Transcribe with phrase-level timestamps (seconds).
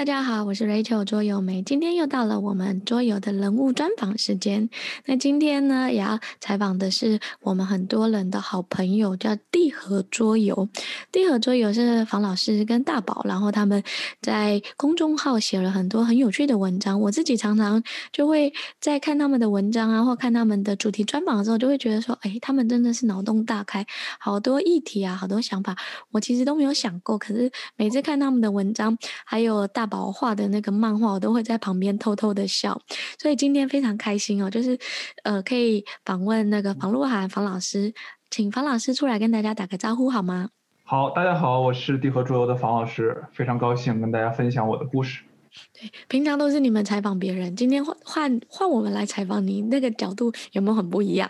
[0.00, 1.62] 大家好，我是 Rachel 桌游梅。
[1.62, 4.70] 今天又到了我们桌游的人物专访时间。
[5.04, 10.66] 那今天呢，也要采访的是我们很多人的好朋友，叫地合桌游。
[11.12, 13.84] 地合桌游是房老师跟大宝，然后他们
[14.22, 16.98] 在公众号写了很多很有趣的文章。
[16.98, 23.86] 我自己常常就会在看他们的文章啊，或看他们的主题专访的时候，就会觉得说，哎，他们真的是脑洞大开，
[24.18, 25.76] 好多议题啊，好多想法，
[26.10, 27.18] 我其实都没有想过。
[27.18, 28.96] 可是每次看他们的文章，
[29.26, 32.80] 还有大宝画的那个漫画，我都会在旁边偷偷的笑，
[33.18, 34.78] 所以今天非常开心哦，就是
[35.24, 37.92] 呃可以访问那个房鹿涵房老师，
[38.30, 40.50] 请房老师出来跟大家打个招呼好吗？
[40.84, 45.24] 好，大家好，我是地合桌游的房老师，非常高兴跟大家分享我的故事。
[45.72, 51.28] 对，平常都是你们采访别人，今天换换换我们来采访你，那个角度有没有很不一样？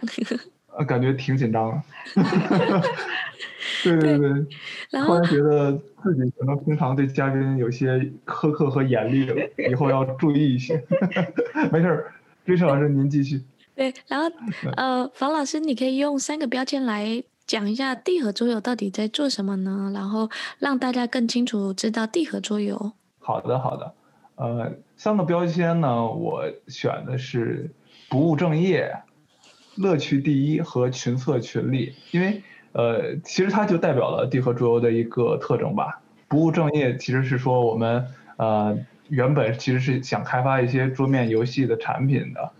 [0.76, 1.82] 呃，感觉挺紧张的。
[3.82, 4.46] 对对对，
[4.90, 5.72] 然后突然觉得
[6.02, 9.34] 自己可能平常对嘉宾有些苛刻和严厉了，
[9.70, 10.82] 以后要注意一些。
[11.72, 12.04] 没事
[12.46, 13.42] ，Rachel 老师您继续。
[13.74, 14.30] 对，然后
[14.76, 19.90] 呃，房老师，你可以用三个标签来讲一下地核桌游到底在做什么呢？
[19.94, 22.92] 然后让大家更清楚知道地核桌游。
[23.18, 23.94] 好的，好的。
[24.36, 27.70] 呃，三个标签呢，我选的是
[28.08, 28.94] 不务正业、
[29.80, 32.42] 乐趣第一和群策群力，因为。
[32.72, 36.00] 呃，其实它就代表了地合桌游的一个特征吧。
[36.28, 42.52] 不务正业其实是说我们呃原本其实是想开发一些桌面游戏的产品的，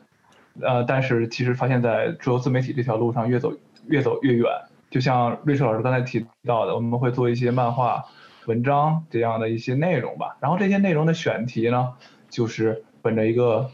[0.62, 3.52] 呃，但是其实发现在桌游自媒体这条路上越走
[3.86, 4.46] 越走越远。
[4.91, 8.04] 就像瑞士老师刚才提到的，我们会做一些漫画、
[8.46, 10.36] 文章这样的一些内容吧。
[10.41, 11.91] 然后这些内容的选题呢，
[12.28, 13.70] 就是本着一个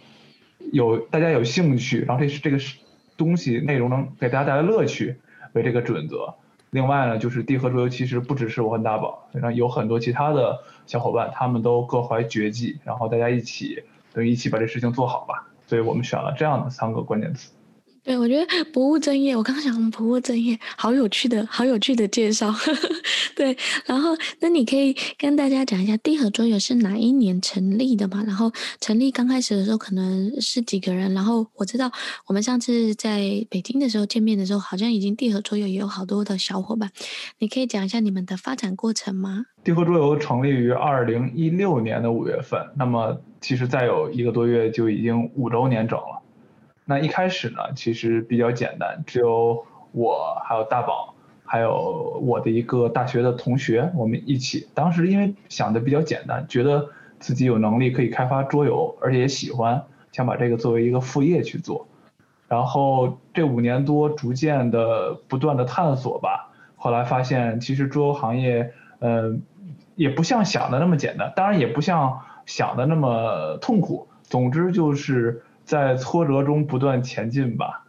[0.71, 2.59] 有大家有兴趣，然后这是这个
[3.17, 5.17] 东西内容能给大家带来乐趣。
[5.53, 6.35] 为这个准则，
[6.69, 13.83] 另外呢，就是地核桌游其实不只是我和大宝，然后有很多其他的小伙伴，他们都各怀绝技，然后大家一起
[14.13, 17.53] 等于一起把这事情做好吧，所以我们选了这样的三个关键词。
[18.07, 22.55] 对，我觉得不务正业，我刚刚想不务正业，好有趣的，好有趣的介绍。
[23.35, 28.23] 对，然后那你可以跟大家讲一下地合桌游是哪一年成立的吗？
[28.25, 31.13] 然后成立刚开始的时候可能是几个人？
[31.15, 31.91] 然后我知道
[32.27, 36.89] 我们上次在北京的时候见面的时候，好像已经地合桌游也有好多的小伙伴。
[37.41, 39.47] 你可以讲一下你们的发展过程吗？
[39.65, 46.23] 地合桌游成立于二零一六年的五月份，那么其实再有一个多月就已经五周年整了。
[46.89, 54.69] 那一开始呢，其实比较简单，只有我还有大宝，还有我的一个大学的同学，我们一起。
[54.73, 56.89] 当时因为想的比较简单，觉得
[57.19, 59.83] 自己有能力可以开发桌游，而且也喜欢，
[60.13, 61.89] 想把这个作为一个副业去做。
[62.47, 69.43] 然后这五年多，逐渐的不断的探索吧，后来发现其实桌游行业，嗯、
[69.97, 74.07] 也不像想的那么简单，当然也不像想的那么痛苦。
[74.23, 75.43] 总之就是。
[75.67, 77.85] 在挫折中不断前进吧，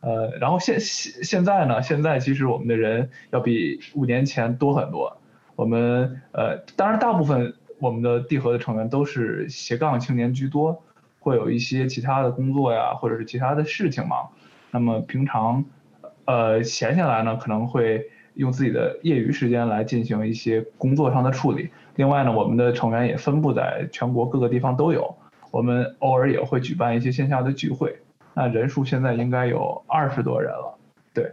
[0.00, 1.82] 呃，然后现现现在呢？
[1.82, 5.18] 现在其实我们的人要比五年前多很多。
[5.54, 10.82] 我们呃，当然大部分我们的地核的成员都是斜杠青年居多，
[11.20, 14.28] 会有一些其他的工作呀，或者是其他的事情嘛。
[14.70, 15.62] 那么平常
[16.24, 21.68] 呃闲下来呢，可能会用自己的业余时间来进行一些工作上的处理。
[21.96, 25.14] 另外呢，我们的成员也分布在全国各个地方都有。
[25.50, 27.98] 我们偶尔也会举办一些线下的聚会，
[28.34, 30.78] 那人数现在应该有二十多人了，
[31.14, 31.32] 对。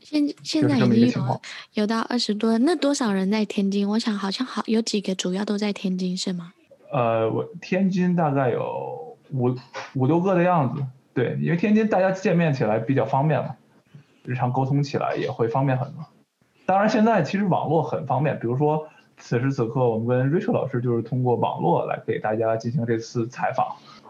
[0.00, 1.40] 现现在已经有
[1.74, 3.88] 有到二十多人，那多少人在天津？
[3.88, 6.52] 我想好像好有几个主要都在天津，是吗？
[6.90, 9.54] 呃，我天津大概有五
[9.94, 10.82] 五六个的样子，
[11.12, 13.56] 对，因为天津大家见面起来比较方便嘛，
[14.24, 16.04] 日常沟通起来也会方便很多。
[16.64, 18.88] 当然，现在其实网络很方便，比如说。
[19.18, 23.66] 此时此刻，我们跟 Rachel 老师就是通过网络来给大家进行这次采访，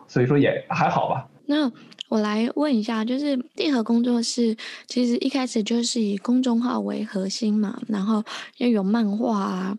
[0.06, 1.28] 所以说也还好吧。
[1.46, 1.72] 那
[2.08, 8.22] 我来问一下，就是地核工作室其实一开始就是以公众号为核心嘛，然后
[8.59, 9.78] 又有漫画啊，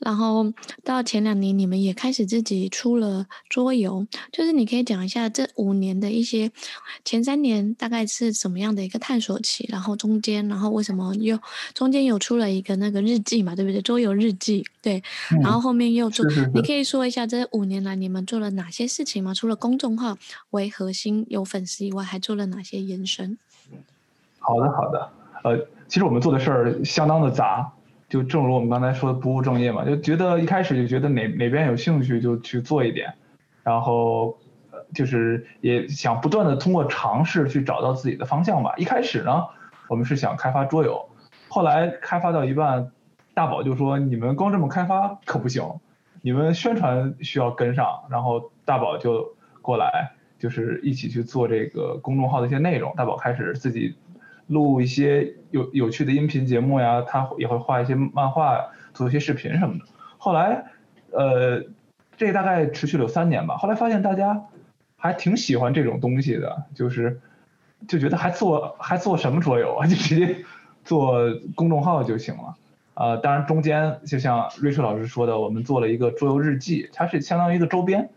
[0.00, 0.52] 然后
[0.84, 6.50] 到前两年你们也开始自己出了桌游，就是你可以讲一下这五年的一些
[7.04, 11.36] 前三年大概是什么样的一个探索期，然后中间，然后为什么又
[11.74, 13.82] 中间有出了一个那个日记嘛，对不对？
[13.82, 15.02] 桌游日记，对，
[15.32, 19.34] 嗯、然后后面又做，是是是你可以说一下这五年来你们做了哪些事情吗？
[19.34, 20.16] 除了公众号
[20.50, 21.80] 为核心有粉丝。
[21.80, 23.38] 以外还做了哪些延伸？
[24.38, 25.10] 好的，好的。
[25.42, 27.72] 呃，其实我们做的事儿相当的杂，
[28.10, 33.14] 就正如我们刚才说的不务正业嘛，就觉得一开始就觉得哪哪边有兴趣就去做一点，
[33.62, 34.36] 然后
[34.92, 38.74] 就是也想不断的通过尝试去找到自己的方向吧。
[38.76, 39.44] 一开始呢，
[39.88, 41.08] 我们是想开发桌游，
[41.48, 42.90] 后来开发到一半，
[43.32, 45.62] 大宝就说：“你们光这么开发可不行，
[46.20, 52.92] 你们宣传需要跟上，然后大宝就过来，就是一起去做这个公众号的一些内容。
[52.96, 53.94] 大宝开始自己
[54.50, 59.84] 录一些有有趣的音频节目呀，他也会画一些漫画，做一些视频什么的。
[60.18, 60.64] 后来，
[61.12, 61.64] 呃，
[62.16, 63.56] 这大概持续了有三年吧。
[63.56, 64.42] 后来发现大家
[64.96, 67.20] 还挺喜欢这种东西的，就是
[67.86, 70.44] 就觉得还做还做什么桌游啊， 就直接
[70.84, 71.20] 做
[71.54, 72.56] 公众号就行了。
[72.94, 78.10] 呃，当然中间就像瑞秋老师说的，我们做了一个桌游日记，它是相当于一个周边，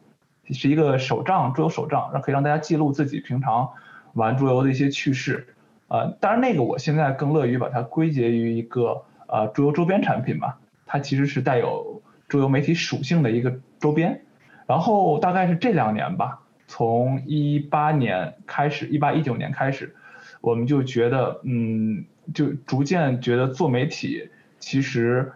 [0.49, 3.69] 是一个手账，桌游手账，让可以让大家记录自己平常
[4.13, 5.52] 玩桌游的一些趣事。
[5.93, 10.57] 呃，当然那个我现在更乐于把它归结于一个呃桌游周边产品吧，
[10.87, 14.23] 它其实是带有桌游媒体属性的一个周边。
[14.65, 19.95] 然后大概是这两年吧，从一八年开始，一八一九年开始，
[20.41, 24.31] 我们就觉得，嗯，就逐渐觉得做媒体。
[24.57, 25.31] 其实，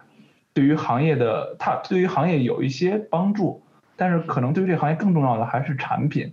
[0.52, 3.62] 对于行业的它对于行业有一些帮助，
[3.94, 6.32] 但是可能对于这个行业更重要的还是产品，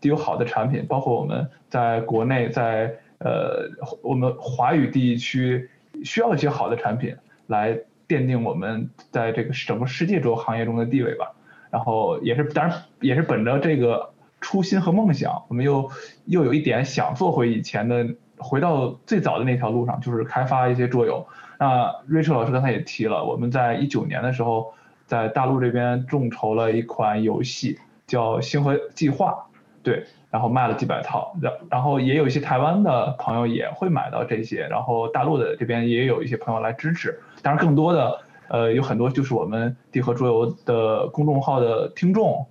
[0.00, 3.68] 得有好的产品，包括我们在国内在呃
[4.02, 5.68] 我们华语地区
[6.04, 7.16] 需要一些好的产品
[7.46, 7.78] 来
[8.08, 11.32] 奠定我们在这个整个世界桌行业中的地位吧。
[11.68, 14.10] 然后也是当然也是本着这个
[14.40, 15.90] 初心和梦想，我们又
[16.26, 18.06] 又有一点想做回以前的，
[18.38, 21.26] 回到最早的那条路上，就是开发一些桌游。
[21.58, 24.72] 那 Rachel 老师刚才也提了，我们在一九年的时候，
[25.06, 29.48] 在大陆这边众筹了一款游戏，叫《星河计划》，
[29.86, 42.44] 对，然后卖了几百套，然然后也有一些台湾的朋友也会买到这些，然后大陆的这边也有一些朋友来支持，当然更多的，呃，有很多就是我们地核桌游的公众号的听众，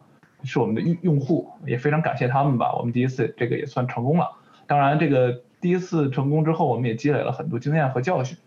[0.46, 4.32] 是我们的用用户，也非常感谢他们吧，我们第一次这个也算成功了，
[4.66, 8.38] 当然这个第一次成功之后，我们也积累了很多经验和教训。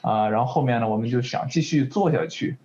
[0.00, 2.56] 啊，然后后面呢，我们就想继续做下去，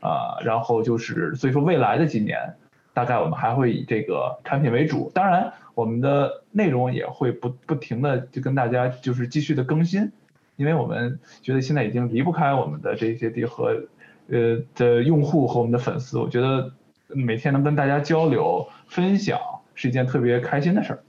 [0.00, 2.54] 啊，然后就是所以说未来的几年，
[2.96, 10.10] 大概我们还会以这个产品为主，当然我们的内容也会不不停的就跟大家就是继续的更新，
[10.56, 13.82] 因为我们觉得现在已经离不开我们的这些地和
[14.30, 16.72] 呃的用户和我们的粉丝，我觉得
[17.08, 19.38] 每天能跟大家交流分享
[19.74, 21.04] 是一件特别开心的事儿。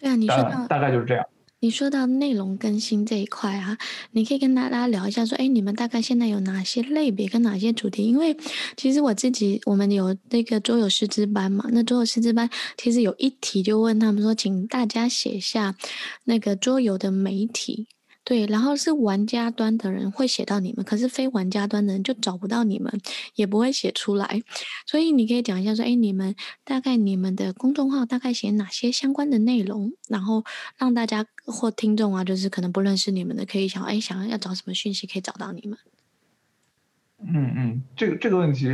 [0.00, 1.26] 对啊，你说大，大概就是这样。
[1.66, 3.76] 你说到内容更新这一块啊，
[4.12, 8.04] 你可以跟大家聊一下，说，哎，你们大概现在有哪些类别跟哪些主题？
[8.04, 8.36] 因为
[8.76, 15.74] 其实我自己，我们有那个桌游师资班嘛，那桌游师资班其实有一题就问他们说，请大家写下
[16.22, 17.88] 那个桌游的媒体。
[18.28, 22.92] 对，然后是玩家端的人会写到你们，可是非玩家端的人就找不到你们，
[23.36, 24.42] 也不会写出来。
[24.84, 26.34] 所以你可以讲一下说，哎，你们
[26.64, 30.44] 大概你们的公众号大概写哪些相关的内容，然后
[30.76, 35.78] 让大家或听众啊，就是可能不认识你们的，可以想，哎，想要找什么讯息可以找到你们。
[37.20, 38.66] 嗯嗯，这个这个问题，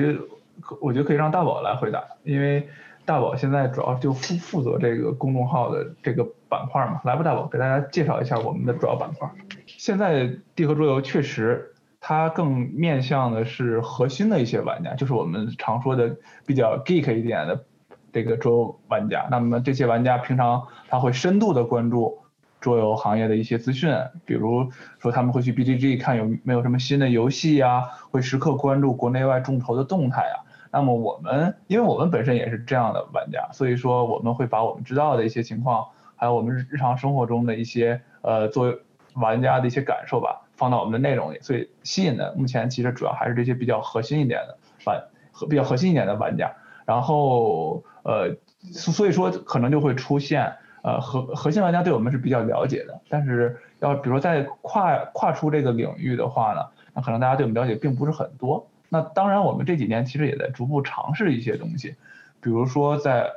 [0.80, 2.66] 我觉得可以让大宝来回答，因为。
[3.12, 9.30] 大宝现在主要就负负责这个公众号的这个板块嘛，来吧，大宝给大家介绍一下我们的主要板块。
[9.66, 16.16] 现在地核桌游确实，它更面向的是核心的一些玩家，就是我们常说的
[16.46, 17.66] 比较 geek 一点的
[18.14, 19.28] 这个桌游玩家。
[19.30, 22.18] 那么这些玩家平常他会深度的关注
[22.62, 23.94] 桌游行业的一些资讯，
[24.24, 24.70] 比如
[25.00, 30.41] 说他们会去 BGG 看有没有什么新的游戏呀，会时刻关注国内外众筹的动态啊。
[30.72, 35.86] 那么我们，因为我们本身也是这样的玩家，所以说我们会把我们知道的一些情况，
[36.16, 38.78] 还有我们日常生活中的一些呃作为
[39.14, 41.38] 玩家的一些感受吧，放到我们的内容里。
[41.42, 44.98] 所以吸引的目前其实主要还是这些比较核心一点的玩
[45.30, 46.50] 和比较核心一点的玩家。
[46.86, 48.34] 然后呃，
[48.72, 50.50] 所以说可能就会出现
[50.82, 56.60] 呃核核心玩家对我们是比较了解的，但是要比如说在跨跨出这个领域的话呢，
[56.94, 58.66] 那可能大家对我们了解并不是很多。
[58.92, 61.96] 那当然，我们这几年其实也在逐步尝试一些东西，
[62.42, 63.32] 比如说在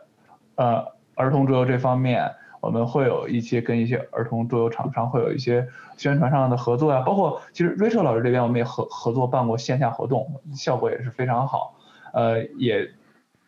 [0.55, 0.85] 呃
[1.15, 11.77] 儿童桌游这方面，我们会有一些跟一些儿童桌游厂商会有一些宣传上的合作呀，包括其实 Rachel 老师这边我们也合合作办过线下活动，效果也是非常好。
[12.11, 12.91] 呃，也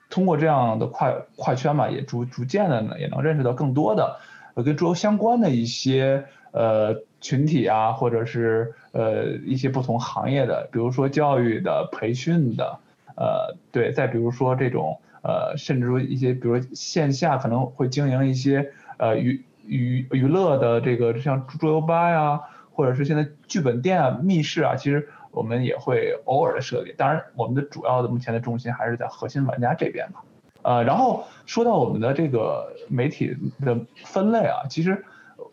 [0.09, 4.17] 通过这样的跨跨圈嘛，也逐逐渐的呢，也能认识到更多的
[4.53, 6.23] 呃跟桌游相关的一些
[6.53, 7.03] 呃。
[7.19, 12.79] 群体啊，或者是呃一些不同行业的，比如说教育的、培训的，
[13.15, 22.39] 呃对，再比如说这种呃甚至说一些，比如线下可能会经营一些呃娱娱娱乐的这个像桌游吧呀，
[22.71, 26.93] 或者是现在剧本店啊、密室啊，其实我们也会偶尔的设立。
[26.95, 30.23] 当然，我们的主要的目前的重心还是在核心玩家这边吧。
[30.61, 35.03] 呃，然后说到我们的这个媒体的分类啊，其实。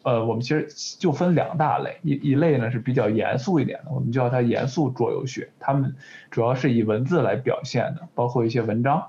[0.05, 0.69] 呃，我们其实
[0.99, 5.97] 就分两大类，一一类呢是比较严肃一点的，我们叫它严肃桌游学，他们
[6.31, 9.03] 主要是以文字来表现的，包括一些文章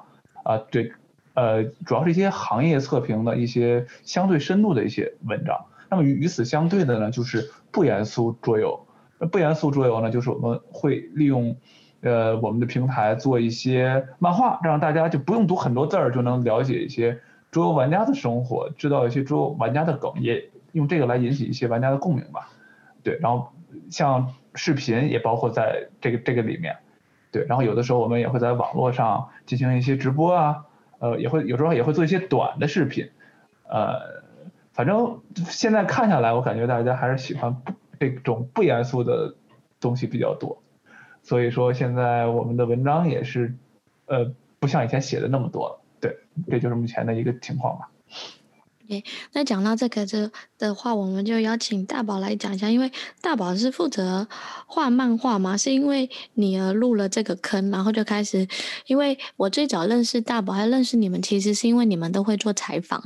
[0.44, 0.94] 啊，对，
[1.34, 5.66] 呃，主要是一些行业测评的一些相对深度的一些文章。
[5.90, 8.80] 那么与与此相对的呢，就是不严肃桌游。
[9.20, 11.58] 那不严肃桌游呢，就是我们会利用
[12.04, 17.20] 呃我们的平台做一些漫画，让大家就不用读很多字儿就能了解一些
[17.52, 20.50] 桌游玩家的生活，知道一些桌游玩家的梗也。
[20.76, 22.50] 用这个来引起一些玩家的共鸣吧，
[23.02, 23.54] 对，然后
[23.90, 26.76] 像视频也包括在这个这个里面，
[27.32, 30.66] 对，然后有的时候我们也会在网络上进行一些直播啊，
[31.00, 33.10] 呃，也会有时候也会做一些短的视频，
[33.70, 34.22] 呃，
[34.74, 37.56] 反正现在看下来，我感觉大家还是喜欢
[37.98, 39.34] 这种不严肃的
[39.80, 40.62] 东西比较多，
[41.24, 43.56] 所以说现在我们的文章也是，
[44.08, 44.30] 呃，
[44.60, 46.18] 不像以前写的那么多了，对，
[46.50, 47.90] 这就是目前的一个情况吧。
[48.88, 54.28] Okay, 那讲到这个这的话，我们就邀请大宝来讲一下，因为大宝是负责
[54.68, 58.48] 画漫画嘛，是因为你而入了这个坑，然后就开始。
[58.86, 63.04] 因为我最早认识大宝，还认识你们，其实是因为你们都会做采访，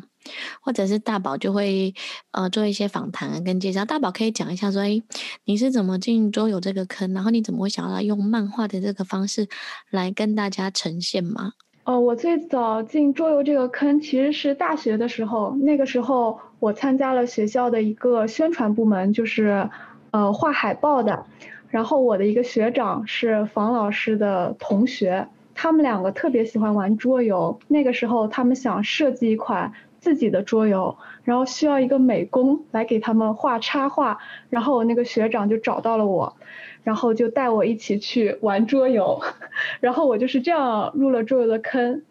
[0.60, 1.96] 或者是大宝就会
[2.32, 3.86] 呃做一些访谈跟介绍。
[3.86, 5.02] 大宝可以讲一下说，哎，
[5.46, 9.48] 你是怎么进桌游这个坑，然后你怎么会想要用漫画的这个方式
[9.90, 11.54] 来跟大家呈现吗？
[11.89, 19.67] 呃，我最早进桌游这个坑其实是大学的时候，那个时候我参加了学校的一个宣传部门，就是
[20.12, 21.25] 呃画海报的。
[21.69, 27.60] 然后我的一个学长是房老师的同学，他们两个特别喜欢玩桌游。
[27.67, 36.36] 那个时候他们想设计一款自己的桌游，然后需要一个美工来给他们画插画，然后我那个学长就找到了我。
[36.82, 39.22] 然后就带我一起去玩桌游，
[39.82, 42.03] 然后我就是这样入了桌游的坑，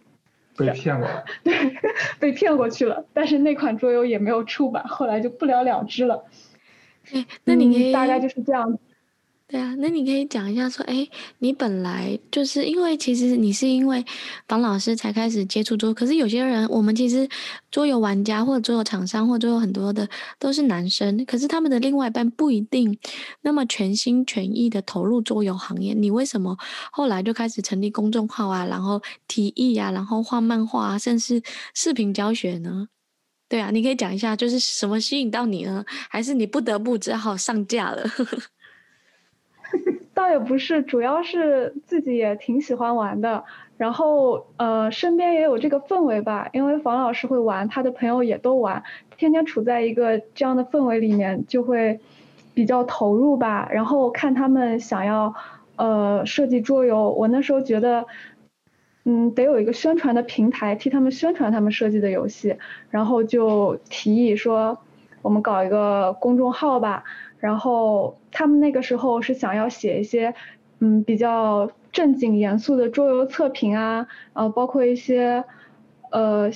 [0.57, 1.54] 被骗过了， 对，
[2.21, 3.07] 被骗过去了。
[3.14, 6.26] 但是那款桌游也没有出版，后来就不了了之了。
[7.12, 8.78] 哎，那你大概就是这样。
[9.50, 14.05] 对啊，那你可以讲一下说，哎，你本来就是因为其实你是因为
[14.47, 17.26] 房老师才开始接触桌，可是有些人我们其实
[17.71, 20.07] 桌游玩家或者桌游厂商或者桌游很多的
[20.38, 22.99] 都是男生，可是他们的另外一半不一定
[23.40, 25.95] 那么全心全意的投入桌游行业。
[25.95, 26.55] 你为什么
[26.93, 32.88] 后来就开始成立公众号啊，然后提议啊，然后画漫画啊，甚至视频教学呢？
[33.49, 35.83] 对啊，你可以讲一下，就是什么吸引到你呢？
[36.11, 38.05] 还是你不得不只好上架了？
[40.15, 43.45] 倒也不是，主要是自己也挺喜欢玩的，
[43.77, 48.83] 然后呃身边也有这个氛围吧，因为房老师会玩，他的朋友也都玩，
[49.17, 52.01] 天天处在一个这样的氛围里面，就会
[52.55, 53.69] 比较投入吧。
[53.71, 55.35] 然后看他们想要
[55.77, 58.07] 呃设计桌游，我那时候觉得
[59.05, 62.57] 嗯得有一个宣传的平台替他们宣传他们设计的游戏，
[62.91, 64.79] 然后就提议说
[65.23, 67.05] 我们搞一个公众号吧。
[67.40, 70.35] 然后他们那个时候是想要写一些，
[70.80, 75.45] 嗯，比较正经严肃的桌游测评啊，呃，包括一些，
[76.11, 76.50] 呃，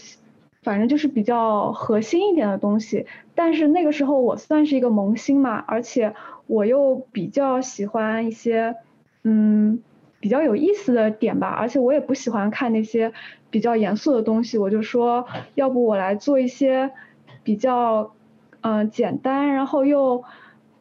[0.63, 3.07] 反正就是比较核心一点的东西。
[3.35, 6.15] 但是那个时候我算是一个萌新嘛，而且
[6.49, 8.75] 我又比较喜欢一些，
[9.23, 9.81] 嗯，
[10.19, 13.13] 比较有意思的点吧，而且我也不喜欢看那些
[13.51, 16.91] 比较严肃的东西，我就说，要不我来做一些
[17.45, 18.13] 比较，
[18.63, 20.25] 嗯、呃，简单，然后又。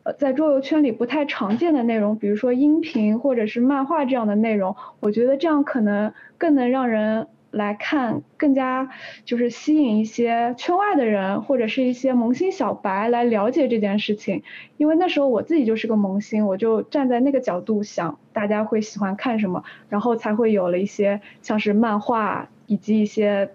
[0.04, 8.90] 呃，在桌游圈里不太常见的内容，比如说音频或者是漫画这样的内容，我觉得这样可能更能让人来看，更加
[9.26, 14.42] 就是吸引一些圈外的人或者是一些萌新小白来了解这件事情。
[14.78, 23.52] 因为那时候我自己就是个萌新，我就站在那个角度想，大家会喜欢看什么，然后才会有了一些像是漫画以及一些。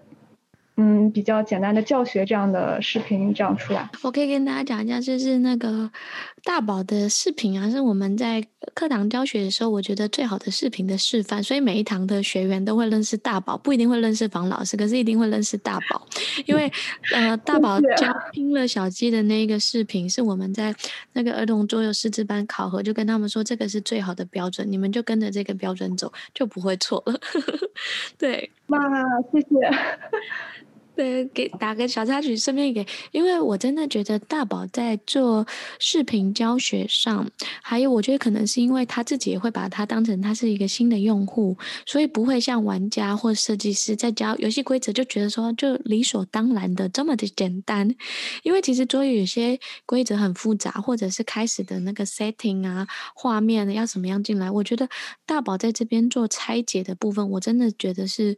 [0.79, 5.89] 嗯，比较简单的教学这样的视频这样出来，我可以跟大家讲一下，就是那个
[6.47, 8.41] 大宝的视频啊，是我们在
[8.73, 11.43] 课堂教学的时候，我觉得最好的视频的示范。
[11.43, 16.07] 所以每一堂的学员都会认识大宝，不一定会认识房老师，可是一定会认识大宝，
[16.45, 16.71] 因为
[17.13, 20.73] 呃，大宝教拼了小鸡的那个视频，是我们在
[21.11, 27.19] 那个儿童桌游师资班考核，就跟他们说这个是最好的标准，你们就跟着这个标准走，就不会错了。
[28.17, 28.79] 对，哇，
[29.33, 29.47] 谢谢。
[30.97, 35.45] 对，给打个小插曲，顺便给，因为我真的觉得大宝在做
[35.77, 37.29] 视频教学上，
[37.61, 47.93] 还有我觉得可能是因为他自己也会把它当成他是一个新的用户，所以不会像玩家或设计师在教游戏规则就觉得说就理所当然的这么的简单，
[48.41, 54.89] 因为其实桌游有些规则很复杂，或者是开始的那个 setting 啊，画面要怎么样进来，我觉得
[55.27, 58.35] 大宝在这边做拆解的部分，我真的觉得是。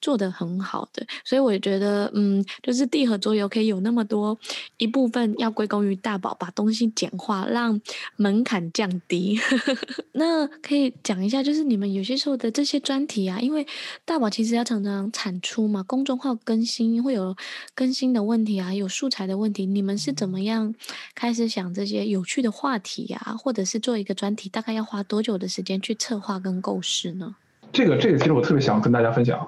[0.00, 4.38] 做得很好的，所以我觉得，嗯，就是地核桌游可以有那么多
[4.76, 7.80] 一部分要归功于大宝，把东西简化，让
[8.16, 9.38] 门槛降低。
[10.12, 13.66] 那可以讲一下，就是你们有些时候的这些专题啊，因为
[14.04, 17.36] 大宝其实要常常产出嘛，公众号更新会有
[17.74, 20.74] 更新的问题啊，有素材的问题，你们是怎么样
[21.14, 27.34] 开始想这些有趣的话题啊，或者是做一个专题，大概要花多久的时间去策划跟构思呢？
[27.72, 29.46] 这个这个其实我特别想跟大家分享。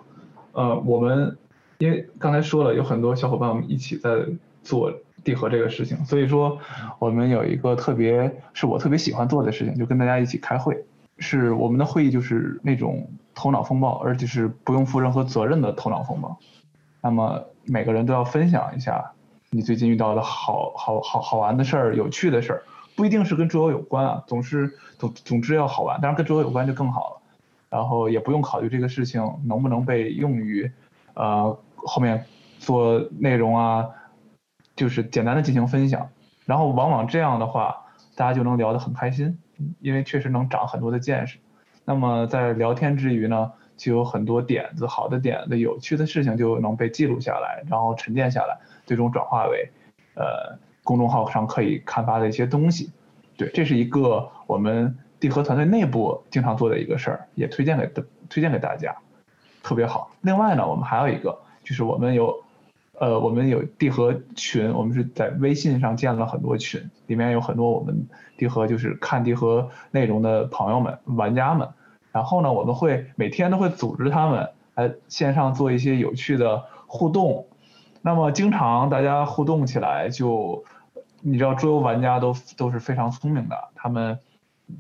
[0.52, 1.36] 呃，我们
[1.78, 4.10] 因为刚才说了，有很多小伙伴我们一起在
[4.62, 4.92] 做
[5.24, 6.58] 地核这个事情，所以说
[6.98, 10.84] 我们有一个特别是我特别喜欢做的事情，就跟大家一起开会。
[11.22, 16.38] 是我们的会议就是那种头脑风暴，而且是不用负任何责任的头脑风暴。
[17.02, 19.12] 那么每个人都要分享一下
[19.50, 22.62] 你最近遇到的好好好好玩的事儿、有趣的事儿，
[22.96, 27.19] 不一定是跟桌游有关啊，总是总总之要好玩，当然跟桌游有关就更好了。
[27.70, 30.70] 然后也不用考虑这个事情能不能被用于，
[31.14, 32.24] 呃，后面
[32.58, 33.88] 做内容啊，
[34.74, 36.08] 就是简单的进行分享。
[36.46, 37.76] 然后往往这样的话，
[38.16, 39.38] 大家就能聊得很开心，
[39.78, 41.38] 因为确实能长很多的见识。
[41.84, 49.70] 那么在聊天之余呢，就有很多点子、好的点子、有趣的事情就能被记录下来，然后沉淀下来，最终转化为，
[50.16, 52.90] 呃，公众号上可以刊发的一些东西。
[53.36, 54.98] 对，这是一个我们。
[55.20, 57.86] 地核团队内部经常做的一个事儿，也推荐给
[58.30, 58.96] 推荐给大家，
[59.62, 60.10] 特别好。
[60.22, 62.42] 另外呢，我们还有一个，就是我们有，
[62.98, 68.08] 呃，我们有地核群，我们是在微信上建了很多群，里面有很多我们
[68.38, 71.68] 地核就是看地核内容的朋友们、玩家们。
[72.12, 77.46] 然后呢，我们会每天都会组织他们来线上做一些有趣的互动。
[78.00, 80.64] 那么经常大家互动起来就，
[81.20, 84.18] 你知道桌游玩家都都是非常聪明的，他们。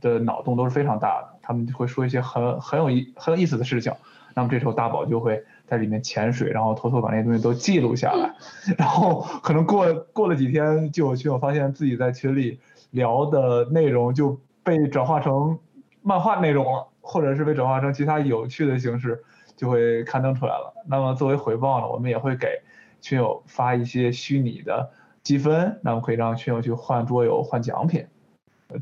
[0.00, 3.92] 的脑洞都是非常大的，他们就会说一些很很有意很有意思的事情，
[4.34, 8.34] 那么这时候大宝就会在里面潜水，然后偷偷把那些东西都记录下来，
[8.78, 15.58] 然后可能过过了几天，就有群友发现自己在群里聊的内容就被转化成
[16.02, 19.22] 漫画内容了，或者是被转化成其他有趣的形式，
[19.56, 20.74] 就会刊登出来了。
[20.86, 22.48] 那么作为回报呢，我们也会给
[23.00, 24.90] 群友发一些虚拟的
[25.22, 28.06] 积分，那么可以让群友去换桌游换奖品。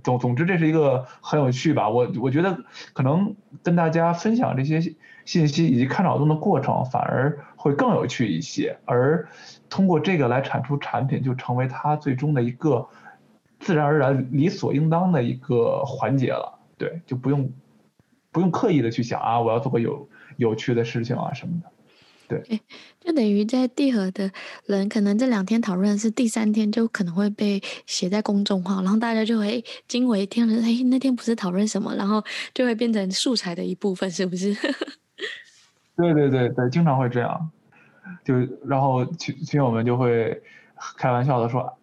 [0.03, 1.88] 总总之，这是一个很有趣吧？
[1.88, 2.59] 我我觉得
[2.92, 4.81] 可能跟大家分享这些
[5.24, 8.79] 信息以及看脑洞的过程，反而会更有趣一些。
[8.85, 9.29] 而
[9.68, 12.88] 通过这个来产出产品，就成为它最终的一个
[13.59, 16.59] 自然而然、理所应当的一个环节了。
[16.77, 17.51] 对，就不用
[18.31, 21.70] 不用刻意的去想啊，我要做个有有趣的事情啊什么的。
[22.29, 22.61] 对，
[23.01, 24.31] 就等于在地核的
[24.67, 34.55] 人，可能这两天讨论是第三天就可能会被写在公众号，然后大家就会惊为天人，哎，那天不是讨论什么，然后就会变成素材的一部分，是不是？
[35.97, 37.51] 对对对对，经常会这样，
[38.25, 38.35] 就
[38.67, 40.41] 然后群群友们就会
[40.97, 41.77] 开玩笑的说，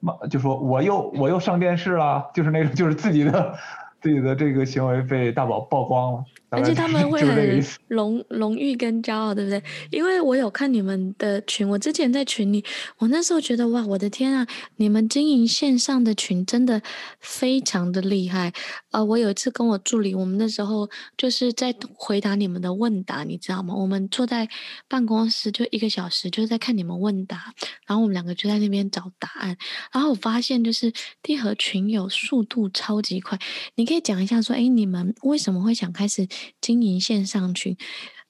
[0.00, 3.58] 妈就说我又我又上电视了，就是那种就是自己的
[4.00, 6.24] 自己的这个行为被大宝曝光了。
[6.48, 9.62] 而且他们 会很荣荣誉跟骄傲，对不对？
[9.90, 12.64] 因为我有看你们的群，我之前在群里，
[12.98, 16.80] 我那时候觉得哇，我的天啊，你们经营线上的群真的
[17.20, 18.52] 非常的厉害。
[18.92, 23.74] 呃，我有一次跟我助理，我们那时候就是在回答你们的问答，你知道吗？
[23.74, 24.48] 我们坐在
[24.88, 27.52] 办公室就一个小时，就是在看你们问答，
[27.86, 29.56] 然后我们两个就在那边找答案。
[29.92, 33.38] 然后我发现就是地和群友速度超级快，
[33.74, 36.26] 你可以讲一下说，哎，你们为什么会想开始？
[36.60, 37.76] 经营线上群，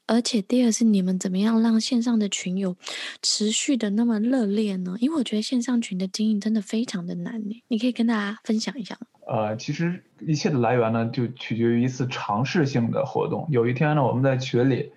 [0.07, 2.77] 而且第二是你们怎么样让线上的群友
[3.23, 4.97] 持续的那么热烈呢？
[5.01, 7.63] 因为我觉得线上群的经营真的非常的难呢。
[7.69, 9.07] 你可以跟大家分享一下吗？
[9.27, 13.47] 呃，其实一切的来源呢，就取决于一次尝试性的活动。
[13.51, 14.93] 有一天呢，我们在群里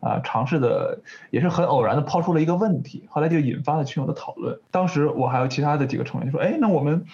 [0.00, 1.00] 啊、尝试的
[1.30, 4.60] 也是很偶然的抛出了一个问题，后来就引发了群友的讨论。
[4.70, 7.06] 当时我还有其他的几个成员就说，哎，那我们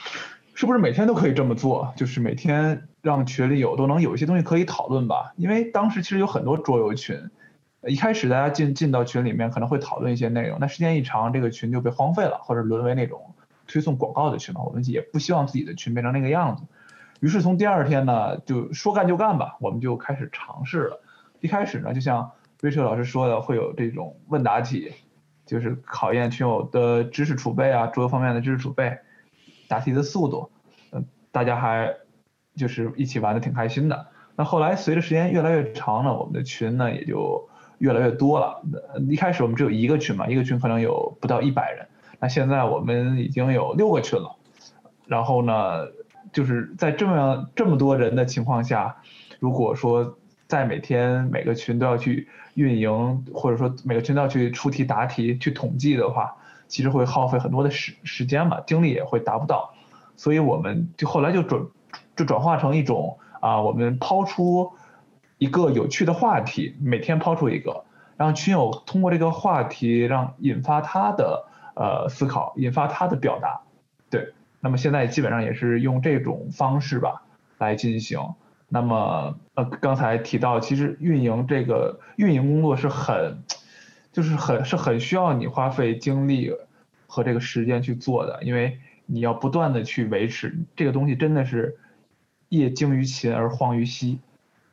[0.60, 1.90] 是不是每天都可以这么做？
[1.96, 2.86] 就是每天。
[3.00, 7.30] 让群里有都能有一些东西可以讨论吧，因为当时其实有很多桌游群，
[7.86, 13.34] 一开始大家进进到群里面可能会讨论一些内容，那时间一长，这个群就被荒废了，或者沦为那种
[13.66, 14.60] 推送广告的群嘛。
[14.62, 16.64] 我们也不希望自己的群变成那个样子，
[17.20, 21.02] 于是从第二天呢，就说干就干吧，我们就开始尝试了。
[21.40, 24.92] 一开始呢，就像瑞秋老师说的，会有这种问答题，
[25.46, 28.98] 就是考验群友的知识储备啊，桌游方面的知识储备，
[29.70, 30.50] 答题的速度，
[30.92, 31.96] 嗯，大家还。
[32.56, 34.08] 就是一起玩的挺开心的。
[34.34, 38.60] 那后来随着时间越来越长了，我们的群呢也就越来越多了。
[39.08, 41.86] 一开始我们只有一个群嘛，一个群可能有不到一百人。
[42.18, 44.36] 那现在我们已经有六个群了。
[45.06, 45.86] 然后呢，
[46.32, 48.96] 就是在这么样这么多人的情况下，
[49.38, 56.36] 如果说在每天每个群都要去运营，或者说每个群都要去出题答题去统计的话，
[56.70, 59.74] 其实会耗费很多的时时间嘛，精力也会达不到。
[60.16, 61.66] 所以我们就后来就转
[62.16, 64.72] 就转化成一种啊，我们抛出
[65.38, 67.84] 一个有趣的话题，每天抛出一个，
[68.16, 73.62] 让群友通过这个话题让引发他的呃思考，引发他的表达。
[74.10, 77.22] 对，那么现在基本上也是用这种方式吧
[77.58, 78.20] 来进行。
[78.68, 83.42] 那么呃刚才提到，其实运营这个运营工作是很
[84.12, 86.52] 就是很是很需要你花费精力
[87.06, 88.78] 和这个时间去做的，因为。
[89.12, 91.76] 你要不断的去维持这个东西，真的是
[92.48, 94.20] 业精于勤而荒于嬉，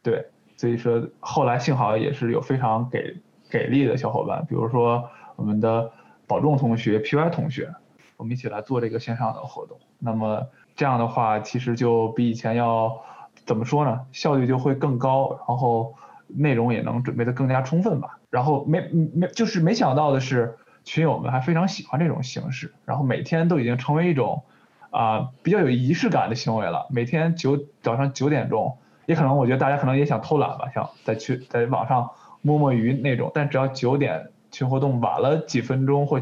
[0.03, 3.17] 对，所以说后来幸好也是有非常给
[3.49, 5.91] 给力的小伙伴，比如说我们的
[6.27, 7.73] 保重同学、PY 同学，
[8.15, 9.79] 我们一起来做这个线上的活动。
[9.97, 12.95] 那么这样的话，其实就比以前要
[13.43, 14.05] 怎么说呢？
[14.11, 15.95] 效率就会更高，然后
[16.27, 18.16] 内容也能准备的更加充分吧。
[18.29, 18.81] 然后没
[19.13, 20.57] 没就是没想到的是。
[20.87, 24.45] 群友们还非常喜欢这种形式，然后每天都已经成为一种
[24.89, 26.87] 啊、比较有仪式感的行为了。
[26.89, 32.11] 每天九早上九点钟，也可能我觉得大家可能也想偷懒吧，想再去在网上
[32.41, 33.29] 摸摸鱼那种。
[33.35, 36.21] 但只要九点群活动晚了几分钟或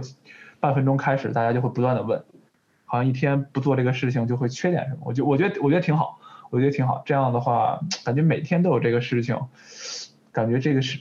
[0.59, 2.23] 半分钟开始，大家就会不断的问，
[2.85, 5.01] 好像一天不做这个事情就会缺点什么。
[5.05, 7.03] 我就我觉得我觉得挺好，我觉得挺好。
[7.05, 9.39] 这样的话，感觉每天都有这个事情，
[10.31, 10.99] 感觉这个是。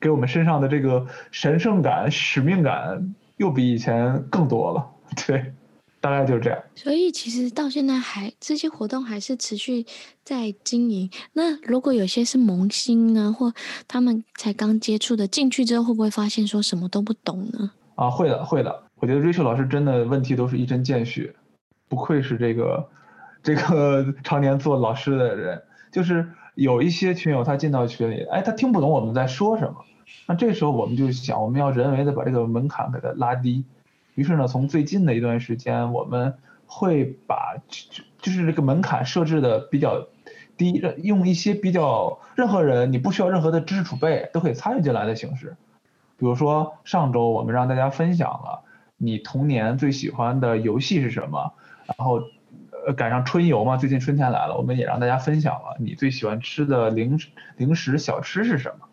[0.00, 4.86] 给我们身上的这个神圣感、使命感又比以前更多了，
[5.26, 5.52] 对，
[6.00, 6.58] 大概就是这样。
[6.76, 9.84] 所以其实到现在还这些活动还是持续
[10.22, 11.10] 在经营。
[11.32, 13.52] 那如果有些是萌新呢，或
[13.88, 17.70] 他们才刚接触的，进去之后会不会发现说什么都不懂呢？
[17.96, 18.84] 啊，会的，会的。
[19.00, 21.34] 我觉得 Rachel 老师真的问题都是一针见血，
[21.88, 22.88] 不愧是这个
[23.42, 26.28] 这个 常年做老师的人，就是。
[26.58, 29.76] 有一些群友他进到群里，哎，他听不懂我们在说什么，
[30.26, 33.64] 那这时候我们就想，我们要人为的把这个门槛给它拉低。
[34.14, 36.34] 于是呢，从最近的一段时间，我们
[36.66, 37.56] 会把
[38.20, 40.06] 就是这个门槛设置的比较
[40.56, 45.56] 低，用一些比较任何人你不需要任何的知识储备都可以参与进来的形式。
[46.18, 48.64] 比如说上周我们让大家分享了
[48.96, 51.52] 你童年最喜欢的游戏是什么，
[51.86, 52.22] 然后。
[52.86, 57.18] 呃，赶上春游嘛，最近春天来了，我们也让大家分享了你最喜欢吃的零、
[57.56, 58.87] 零食小吃是什么。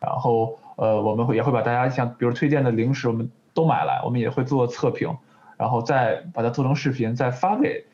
[0.00, 5.16] 然后，呃，我们会也会把大家像比如推荐的零食，我们都买来，我们也会做测评，
[5.56, 7.84] 然后再把它做成视频，再发给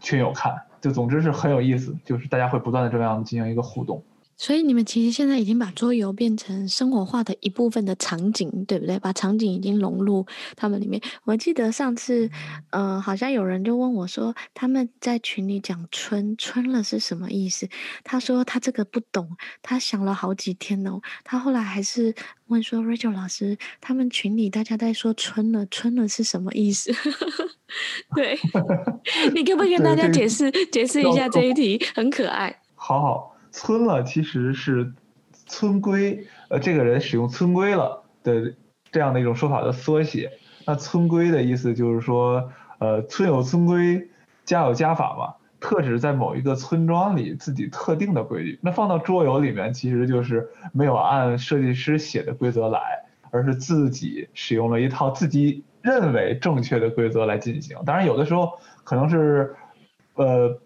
[0.00, 0.62] 群友看。
[0.80, 4.02] 就总之是很有意思，就是大家会不断的这样进行一个互动。
[4.36, 8.98] 所以你们其实现在已经把桌游变成生活化的一部分的场景，对不对？
[8.98, 11.00] 把场景已经融入他们里面。
[11.24, 12.26] 我记得上次，
[12.70, 17.68] 嗯、呃，好像有人就问我说，他们在群里讲“春春了”是什么意思？
[18.02, 21.00] 他说他这个不懂，他想了好几天哦。
[21.22, 22.14] 他后来还是
[22.48, 26.92] 问说：“Rachel 老师，他们群里大家在说‘春了’，春了是什么意思？”
[28.14, 28.38] 对，
[29.34, 31.82] 你可不可以跟大家解释解释一下这一题？
[31.94, 32.60] 很可爱。
[32.74, 33.31] 好好。
[33.52, 34.92] 村了其实是
[35.46, 38.54] 村规，呃，这个人使用村规了的
[38.90, 40.32] 这样的一种说法的缩写。
[40.66, 44.08] 那村规的意思就是说，呃，村有村规，
[44.44, 48.58] 家有家法嘛，特指在某一个村庄里自己特定的规矩。
[48.62, 52.80] 那放到桌游里面，其实就是没有按设计师写的规则来，
[53.30, 57.76] 而是自己使用了一套自己认为正确的规则来进行。
[57.84, 59.54] 当然，有的时候可能是，
[60.14, 60.58] 呃。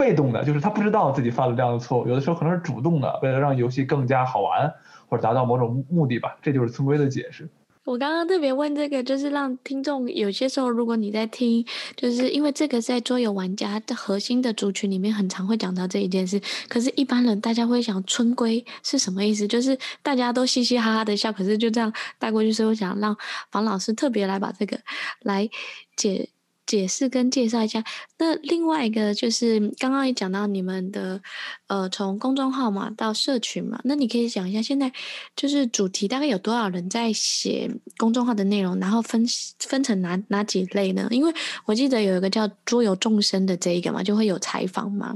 [0.00, 4.72] 被动的，就是他不知道自己犯了这样的错误，有的时候可能是主动的，为了让游戏更加好玩
[5.06, 7.46] 或者达到某种目的吧，这就是村规的解释。
[7.84, 11.64] 我刚刚特别问这个，就是让听众有些时候，如果你在听，
[11.96, 16.40] 就是因为这个在桌游玩家的核心的族群里面，很常会讲到这一件事。
[16.68, 19.48] 可是，一般人大家会想村规是什么意思？
[19.48, 22.52] 就是大家都嘻嘻哈哈的笑，可是就这样带过去。
[22.52, 23.16] 所以我想让
[23.50, 24.78] 房老师特别来把这个
[25.22, 25.48] 来
[25.96, 26.28] 解。
[26.70, 27.82] 解释跟介绍一下。
[28.16, 31.20] 那另外一个就是刚刚也讲到你们的，
[31.66, 34.92] 呃，从公众号嘛到社群嘛，那你可以讲一下现在
[35.34, 39.26] 就是主题大概有多少人在写公众号的内容，然后分
[39.58, 41.08] 分成哪哪几类呢？
[41.10, 45.12] 因为我记得有一个叫桌游众生的这一个嘛，就会有采访嘛，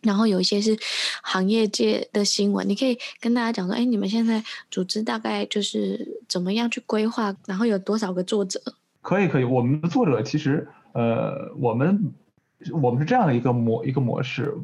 [0.00, 0.76] 然后有一些是
[1.22, 8.60] 行业界的新闻，你可以跟大家讲说，哎，你们现在组织大概就是怎么样去规划，然后有多少个作者？
[9.02, 10.66] 可以可以，我们的作者其实。
[10.92, 12.12] 呃，我们
[12.82, 14.56] 我们是这样的一个模一个模式，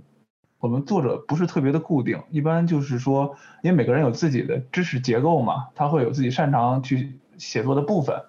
[0.59, 8.23] 我们作者不是特别的固定，一般就是说，因为每个人有自己的知识结构嘛，他会有自己擅长去写作的部分，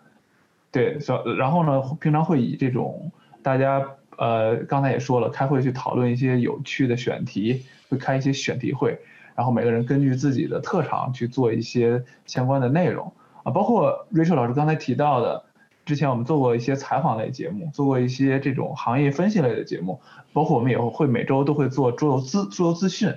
[0.72, 3.86] 对，所然后呢，平常会以这种大家
[4.18, 9.00] 呃刚才也说了，开会去讨论一些有趣的选题，会开一些选题会，
[9.36, 13.12] 然后每个人根据自己的特长去做一些相关的内容。
[13.44, 15.46] 啊，包括 Rachel 老师刚才提到的，
[15.88, 20.00] 之前我们做过一些采访类节目，做过一些这种行业分析类的节目，
[20.34, 23.16] 包括我们也会每周都会做桌游资桌游资讯，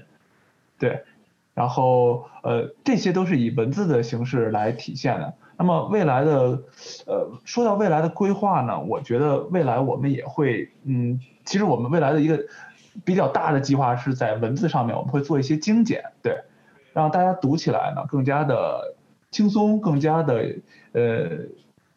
[0.78, 1.02] 对，
[1.52, 5.34] 然后呃这些都是以文字的形式来体现的。
[5.58, 6.62] 那么未来的
[7.06, 12.40] 呃说到未来的规划呢，我觉得未来我们也会嗯，其实我们未来的一个。
[13.04, 16.42] 比较大的计划是在文字上面，我们会做一些精简，对，
[16.92, 18.96] 让大家读起来呢更加的
[19.30, 20.56] 轻松，更加的
[20.90, 21.28] 呃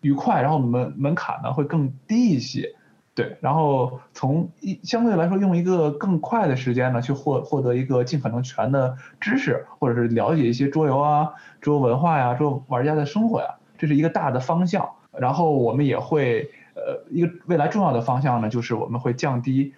[0.03, 2.75] 愉快，然后门门槛呢会更低一些，
[3.15, 14.87] 对，然后从一相对来说用一个更快的时间呢去获获得一个尽可能全的知识，或者是了解一些桌游啊、桌游文化呀、桌游玩家的生活呀，这是一个大的方向。
[15.11, 19.73] 然后我们也会呃一个未来重要的方向呢，就是我们会降低。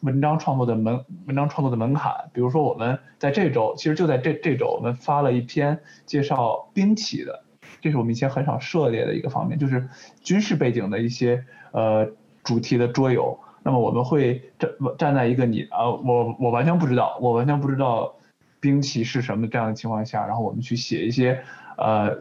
[0.00, 7.44] 文章创作的门，文章创作的门槛，比如说我们在这周，其实就在这这周，我们发了一篇介绍兵棋的，
[7.82, 9.86] 这是我们以前很少涉猎的一个方面，就是
[10.22, 12.08] 军事背景的一些呃
[12.42, 13.38] 主题的桌游。
[13.62, 18.14] 那么我们会站站在一个你啊，我我完全不知道，我完全不知道
[18.60, 21.42] 兵棋是什么这样的情况下，然后我们去写一些
[21.76, 22.16] 呃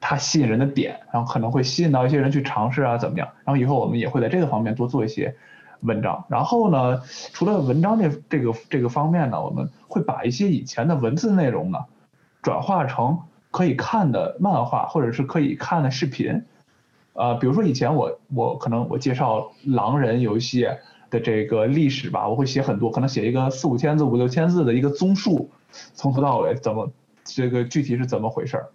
[0.00, 5.36] 它吸引人的点，然后可能会吸引到一些人去尝试啊怎么样，然后以后我们也会在这个方面多做一些。
[5.84, 11.86] 文章，然后呢，除了文章这这个这个方面呢，我们会把一些以前的文字内容呢，
[12.40, 13.18] 转化成
[13.52, 16.42] 可以看的漫画或者是可以看的视频，
[17.12, 20.66] 呃，比如说以前我我可能我介绍狼人游戏
[21.10, 25.50] 的这个历史吧，我会写很多，可能写一个四五千字、五六千字的一个综述，
[25.94, 26.90] 从头到尾怎么
[27.22, 28.70] 这个具体是怎么回事儿。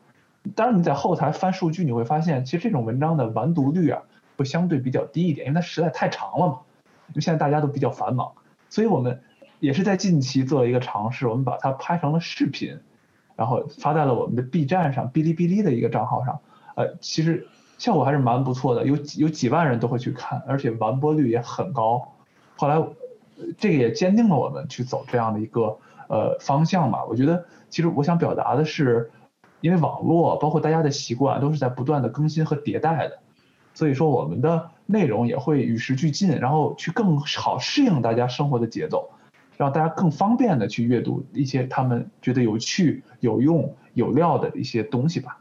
[0.55, 4.03] 当然你在后台翻数据，你会发现其实这种文章的完读率啊
[4.37, 6.59] 会相对比较低一点，因为它实在太长了嘛。
[7.09, 8.33] 因为现在大家都比较繁忙，
[8.69, 9.21] 所以我们
[9.59, 12.77] 也是在近期做了一个尝试，我们把它拍成了视频，
[13.37, 16.39] 然后发在了我们的 B 站上、哔哩哔哩的一个账号上。
[16.75, 17.47] 呃，其实
[17.77, 22.15] 效果还是蛮不错的，有有几万人都会去看，而且完播率也很高。
[22.57, 22.85] 后来
[23.57, 25.77] 这个也坚定了我们去走这样的一个
[26.09, 27.05] 呃方向吧。
[27.05, 29.11] 我觉得其实我想表达的是，
[29.61, 33.19] 因为网络包括大家的习惯都是在不断的更新和迭代的。
[33.73, 39.11] 所以说，我们的内容也会与时俱进，然后去更好适应大家生活的节奏，
[39.57, 45.37] 让大家更方便的去阅读一些他们觉得有趣、有用、有料的一些东西吧。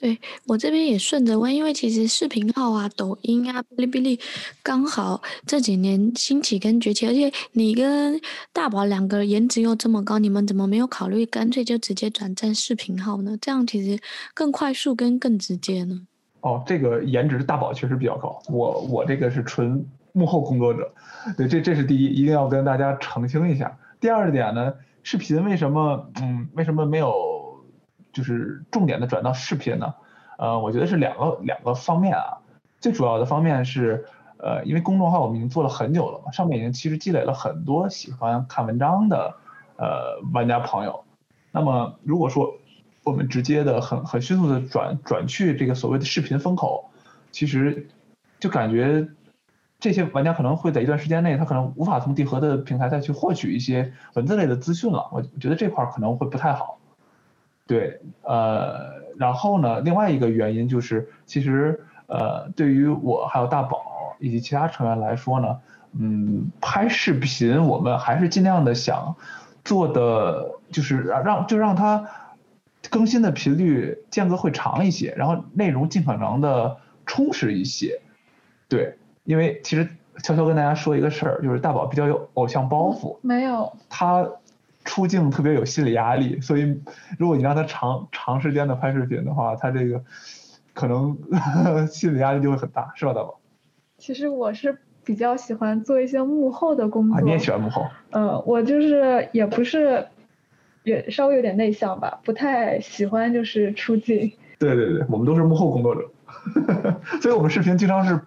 [0.00, 4.20] 对，我这边也顺着问，因为其实视频号啊、抖音啊、哔哩哔哩
[4.62, 8.20] 刚好这几年兴起跟崛起，而且你跟
[8.52, 13.38] 大宝两个颜值又这么高，你们怎么没有考虑干脆就直接转战视频号呢？
[13.40, 13.98] 这样其实
[14.34, 16.06] 更快速跟更直接呢？
[16.40, 19.82] 哦，这个颜值大宝确实比较高，我我这个是纯
[20.14, 20.92] 幕后工作者，
[21.36, 23.76] 对，这这是第一，一定要跟大家澄清一下。
[23.98, 27.12] 第二点呢，视频为什么嗯为什么没有
[28.12, 29.92] 就是重点的转到视频呢？
[30.38, 32.38] 呃，我觉得是两个两个方面啊，
[32.78, 34.06] 最主要的方面是
[34.38, 39.34] 呃因为公众号我们已经做了很久了嘛，上面已经其实积累了很多喜欢看文章的
[39.76, 41.02] 呃玩家朋友，
[41.50, 42.54] 那么如果说
[43.02, 46.88] 我们直接的很很迅速的转转去这个所谓的视频风口，
[47.32, 47.88] 其实
[48.38, 49.08] 就感觉
[49.84, 55.06] 这些玩家可能会在一段时间内，他可能无法从地核的平台再去获取一些文字类的资讯了。
[55.12, 56.78] 我觉得这块可能会不太好。
[57.66, 65.58] 对，呃，然后呢，另外一个原因就是，其实呃，对于我还有大宝以及其他成员来说呢，
[65.92, 69.14] 嗯，拍视频我们还是尽量的想
[69.64, 72.08] 做的，就是让就让他。
[72.90, 78.02] 更新的频率间隔会长一些，然后内容尽可能的充实一些。
[78.68, 79.88] 对，因为其实
[80.22, 84.26] 悄悄跟大家说一个事儿，就是大宝比较有偶像包袱，没有，他
[84.84, 86.80] 出镜特别有心理压力，所以
[87.18, 90.02] 如果你让他长长时间的拍视频的话，他这个
[90.72, 91.16] 可能
[91.88, 93.38] 心理压力就会很大，是吧，大宝？
[93.98, 97.16] 其实我是比较喜欢做一些幕后的工作。
[97.16, 97.86] 啊，你也喜欢幕后？
[98.10, 100.06] 嗯，我就是也不是。
[100.82, 104.30] 也稍微有点内向吧，不太喜欢就是出镜。
[104.58, 106.10] 对对对，我们都是幕后工作者，
[107.22, 108.20] 所以我们视频经常是，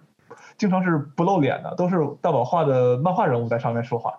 [0.58, 4.12] 经常是不露脸的，都是大宝画的漫画人物在上面说话。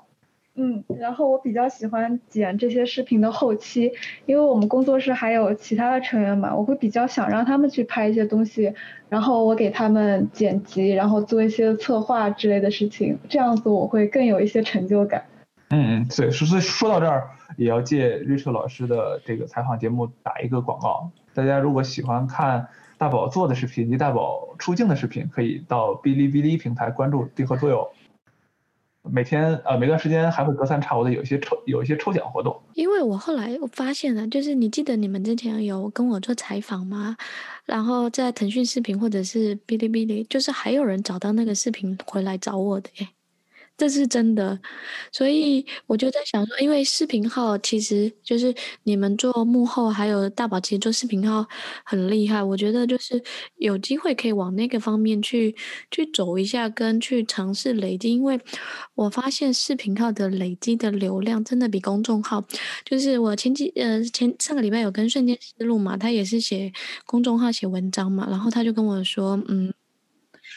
[0.56, 3.94] 嗯，然后我比较喜欢剪这些视频的后期，
[4.26, 8.74] 因为我们工作室还有其他的成员嘛，我会比较想让他们去拍一些东西，
[9.08, 15.24] 然后我给他们剪辑，然后做一些策划之类的事情，这样子我会更有一些成就感。
[15.70, 21.10] 嗯嗯，对，所以说到这儿，也要借 Rachel 老师的这个采访节目打一个广告。
[21.34, 22.68] 大家如果喜欢看
[23.00, 27.90] 大宝做的视频及大宝出镜的视频，可以到哔哩哔哩平台关注帝和桌游。
[29.04, 32.62] 每天呃每段时间还会隔三差五的有一些抽有一些抽奖活动。
[32.74, 37.16] 因为我后来我发现了，就是你记得你们之前有跟我做采访吗？
[37.66, 43.08] 然后在腾讯视频或者是哔哩哔哩，就是还有人找到那个视频回来找我的耶。
[43.80, 44.60] 这是真的，
[45.10, 51.48] 所以我就在想说，因为视频号其实就是你们做幕后，还有大宝其实做视频号
[51.86, 52.44] 很厉害。
[52.44, 53.24] 我觉得就是
[53.56, 55.56] 有机会可以往那个方面去
[55.92, 58.12] 去走一下，跟去尝试累积。
[58.12, 58.38] 因为
[58.96, 62.44] 我发现视频号的累积的流量真的比公众号，
[62.84, 66.74] 就是我前几呃前上个礼拜有跟瞬间思路嘛，他也是写
[67.06, 69.74] 公众号写文章嘛，然后他就跟我说，嗯。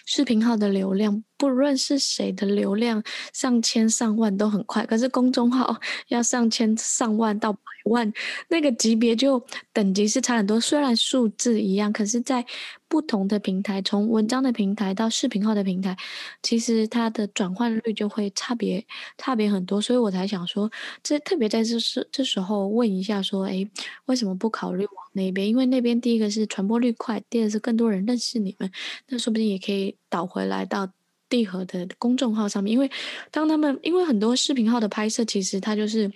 [0.07, 4.85] 视频号的流量，不论是谁的流量，上千上万都很快。
[4.87, 5.77] 可是公众号
[6.09, 8.13] 要上千上万到百万，
[8.49, 10.61] 那个级别就等级是差很多。
[10.61, 12.45] 虽然数字一样，可是在
[12.89, 15.97] 不同的平台，从文章的平台到视频号的平台，
[16.43, 18.85] 其实它的转换率就会差别
[19.19, 19.81] 差别很多。
[19.81, 20.71] 所以我才想说，
[21.03, 23.69] 这特别在这时这时候问一下，说，诶，
[24.07, 24.87] 为什么不考虑？
[25.13, 28.71] 那边，因为那边第一个是传播率快，第二是更多人认识你们，
[29.09, 30.91] 那说不定也可以导回来到
[31.29, 32.73] 地和的公众号上面。
[32.73, 32.91] 因为
[33.31, 36.11] 当他们，因为很多视频号的拍摄，其实它就是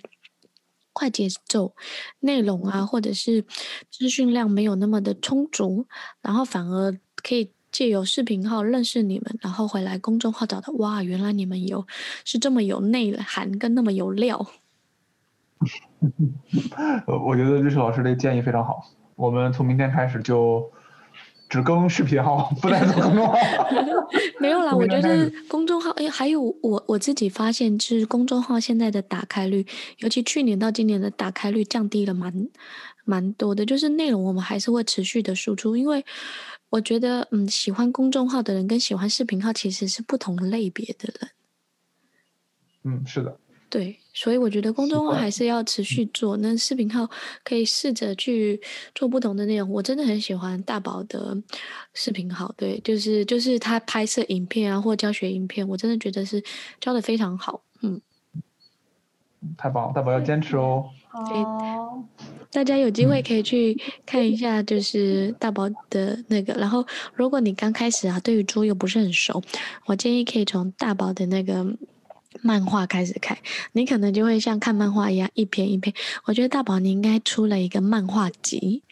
[0.93, 1.75] 快节奏，
[2.19, 3.45] 内容啊，或者是
[3.91, 5.85] 资讯量没有那么的充足，
[6.21, 11.85] 然后反而可以借由视频号认识你们，然后回来公众号找到，哇，原来你们有
[12.25, 14.47] 是这么有内涵跟那么有料。
[17.07, 18.85] 我觉得律师老师的建议非常好。
[19.15, 20.71] 我们从明天开始就
[21.49, 23.33] 只更视频号，不再做公众号。
[24.39, 29.65] 没有啦，我觉得公众号，哎，还有我我自己发现，就是公众号现在的打开率，
[29.97, 32.47] 尤其去年到今年的打开率降低了蛮
[33.03, 33.65] 蛮多的。
[33.65, 36.05] 就是内容我们还是会持续的输出，因为
[36.69, 41.31] 我觉得，嗯，喜欢公众号的人跟喜欢视频号其实是不同类别的人。
[42.83, 43.39] 嗯，是的。
[43.69, 46.37] 对，所以我觉得公众号还是要持续做。
[46.37, 47.09] 那视频号
[47.43, 48.61] 可以试着去
[48.95, 49.69] 做不同的内容。
[49.69, 51.35] 我真的很喜欢大宝的
[51.93, 56.41] 视频号，对，就是就是他拍摄影片啊或教学影片，我真的觉得是
[56.79, 57.61] 教的非常好。
[57.81, 57.99] 嗯，
[59.57, 60.85] 太棒了，大宝要坚持哦。
[61.09, 62.07] 好，
[62.49, 66.53] 大家有机会可以去看一下，就是大宝的那个。
[66.53, 69.43] 然后，如果你刚开始啊，对于猪又不是很熟，
[69.87, 71.65] 我建议可以从大宝的那个。
[72.41, 73.37] 漫画开始看，
[73.71, 75.93] 你可能就会像看漫画一样一篇一篇。
[76.25, 78.83] 我觉得大宝你应该出了一个漫画集，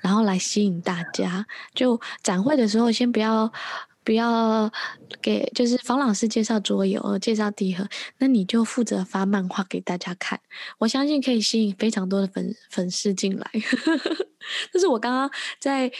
[0.00, 1.46] 然后来吸引大家。
[1.74, 3.52] 就展会的时候，先不要
[4.04, 4.72] 不要
[5.20, 7.88] 给，就是方老师介绍桌游，介绍帝和，
[8.18, 10.40] 那你就负责发漫画给大家看。
[10.78, 13.50] 我相信可以吸引非常多的粉粉丝进来。
[14.72, 15.90] 这是我刚刚在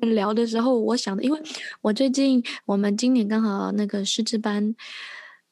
[0.00, 1.40] 聊的时候我想的，因为
[1.80, 4.74] 我最近我们今年刚好那个师资班。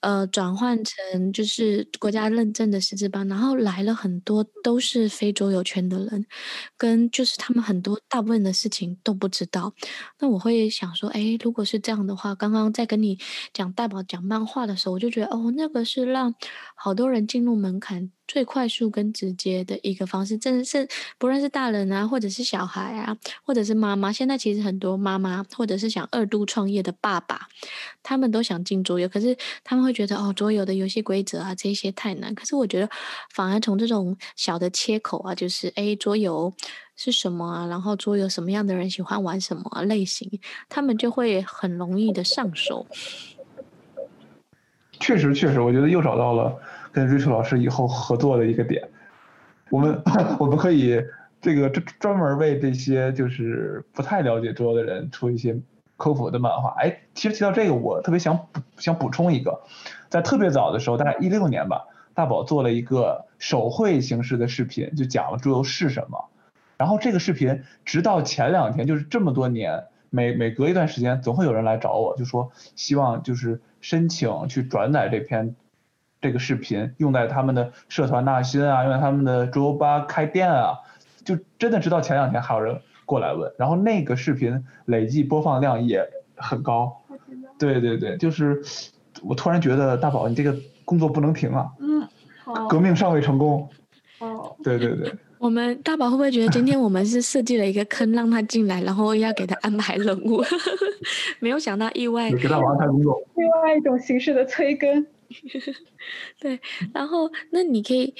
[0.00, 6.26] 呃，转换成就是国家认证的师资班，然后来了很多都是非洲有圈的人，
[6.76, 9.74] 跟就是他们很多大部分的事情都不知道。
[10.18, 13.18] 那我会想说，哎，如果是这样的话，刚刚在跟你
[13.52, 16.34] 讲大宝讲漫画的时候，我就觉得哦，那个是让
[16.74, 18.10] 好多人进入门槛。
[18.30, 20.86] 最快速跟直接的一个方式，真的是
[21.18, 27.48] 不论是大人啊，或者是小孩啊，或者是妈妈，现在其实很多妈妈或者是想二度创业的爸爸，
[28.04, 32.32] 他们都想进桌游，可是他们会觉得哦，桌游的游戏规则啊这些太难。
[32.32, 32.88] 可是我觉得，
[33.34, 36.54] 反而从这种小的切口啊，就是诶，桌游
[36.94, 37.66] 是什么啊？
[37.66, 40.30] 然后桌游什么样的人喜欢玩什么，类型，
[40.68, 42.86] 他们就会很容易的上手。
[45.00, 46.56] 确实，确实，我觉得又找到了。
[46.92, 48.88] 跟 Rachel 老师以后合作的一个点，
[49.70, 50.02] 我们
[50.38, 51.02] 我们可以
[51.40, 55.56] 这个专专门为这些就是不太了解桌游的人出一些
[55.96, 56.74] 科普的漫画。
[56.78, 59.60] 哎，其实提到这个，我特别想想补充一个，
[60.08, 66.26] 在特别早的时候，大概一六年吧，大宝做了一个手绘形式的视频，就讲了桌游是什么。
[66.76, 75.54] 然后这个视频直到前两天，就是这么多年，每每隔一段时间，总会有人来找我，就说希望就是申请去转载这篇。
[76.20, 80.74] 这个视频用在他们的社团纳新啊，用在他们的桌游吧开店啊，
[81.24, 86.96] 就真的直到前两天还有人过来问，然后那个视频累计播放量也很高。
[87.58, 88.62] 对对对，就是
[89.22, 91.70] 我突然觉得大宝你这个工作不能停啊。
[91.78, 92.08] 嗯，
[92.44, 92.68] 好。
[92.68, 93.68] 革命尚未成功。
[94.18, 94.56] 哦。
[94.62, 95.12] 对对对。
[95.38, 100.42] 我们大宝会不会觉得今天我们是设计了一个坑让他进来，然后要给他安排任务？
[101.40, 102.30] 没有想到意外。
[102.32, 103.18] 给大宝安排工作。
[103.36, 105.06] 另外一种形式的催更。
[106.38, 106.60] 对，
[106.92, 108.14] 然后那你可以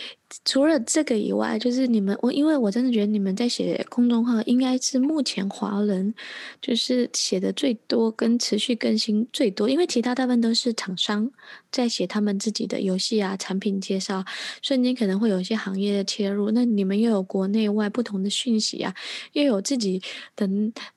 [0.45, 6.14] 除了这个以外，就是你们我，因为我真的觉得你们在写公众号，应该是目前华人
[6.61, 11.31] 就是写的最多跟持续更新最多，因为其他大部分都是厂商
[11.72, 14.24] 在写他们自己的游戏啊、产品介绍，
[14.61, 16.51] 瞬间可能会有一些行业的切入。
[16.51, 18.95] 那你们又有国内外不同的讯息啊，
[19.33, 20.03] 又有自己
[20.37, 20.47] 的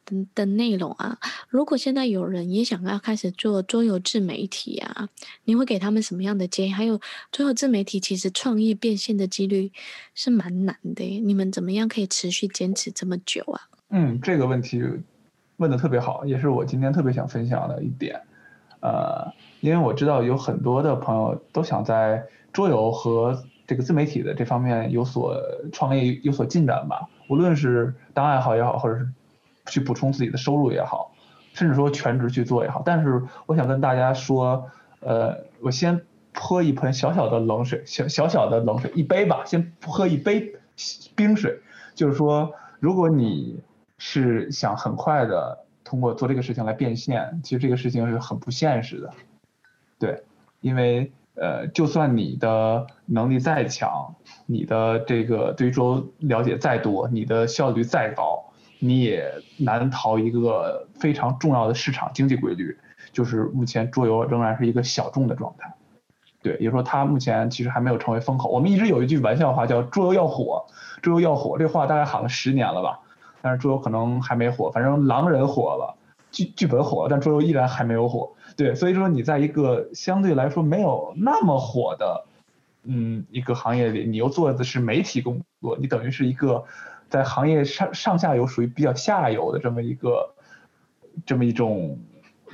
[0.05, 1.17] 的的内容啊。
[1.49, 5.07] 如果现在有人也想要开始做桌游自媒体啊，
[5.45, 6.72] 你会给他们什么样的建议？
[6.74, 6.99] 还有
[7.32, 9.71] 最后自媒体其实创业变现的几率
[10.15, 13.61] 是蛮难的，你们怎么样可以持续坚持这么久啊？
[13.89, 14.84] 嗯，这个问题
[15.57, 18.19] 问得特别好，也是我今天特别想分享的一点。
[18.82, 25.39] 呃，因为我知道有很多的朋友都想在桌游和这个自媒体的这方面有所
[25.71, 29.07] 创业、有所进展吧，无论是当爱好也好，或者是
[29.67, 31.13] 去补充自己的收入也好，
[31.53, 32.82] 甚至说全职去做也好。
[32.86, 34.69] 但是我想跟大家说，
[34.99, 36.01] 呃，我先。
[36.34, 40.53] 泼一盆小小的冷水，小小小的冷水，一杯吧，先喝一杯
[41.15, 41.59] 冰水。
[41.95, 43.61] 就是说，如果你
[43.99, 49.11] 是想很快的通过做这个事情来变现，其实这个事情是很不现实的。
[49.99, 50.23] 对，
[50.59, 54.15] 因为呃，就算你的能力再强，
[54.45, 58.43] 你的这个对桌了解再多，你的效率再高，
[58.79, 62.77] 你也难逃一个非常重要的市场经济规律，
[63.11, 65.73] 就是目前桌游仍然是一个小众的状态。
[66.43, 68.49] 对，也就是说他目前其实还没有成为风口。
[68.49, 70.65] 我们一直有一句玩笑话叫“桌游要火，
[71.01, 72.99] 桌游要火”，这话大概喊了十年了吧。
[73.41, 75.95] 但是桌游可能还没火，反正狼人火了，
[76.31, 78.33] 剧剧本火了，但桌游依然还没有火。
[78.57, 82.25] 对，所以说你在一个相对来说没有那么火的，
[82.83, 86.65] 嗯，一个行业里，你又做的是媒体工作，你等于是一个
[87.09, 90.33] 在行业上上下游属于比较下游的这么一个
[91.25, 91.97] 这么一种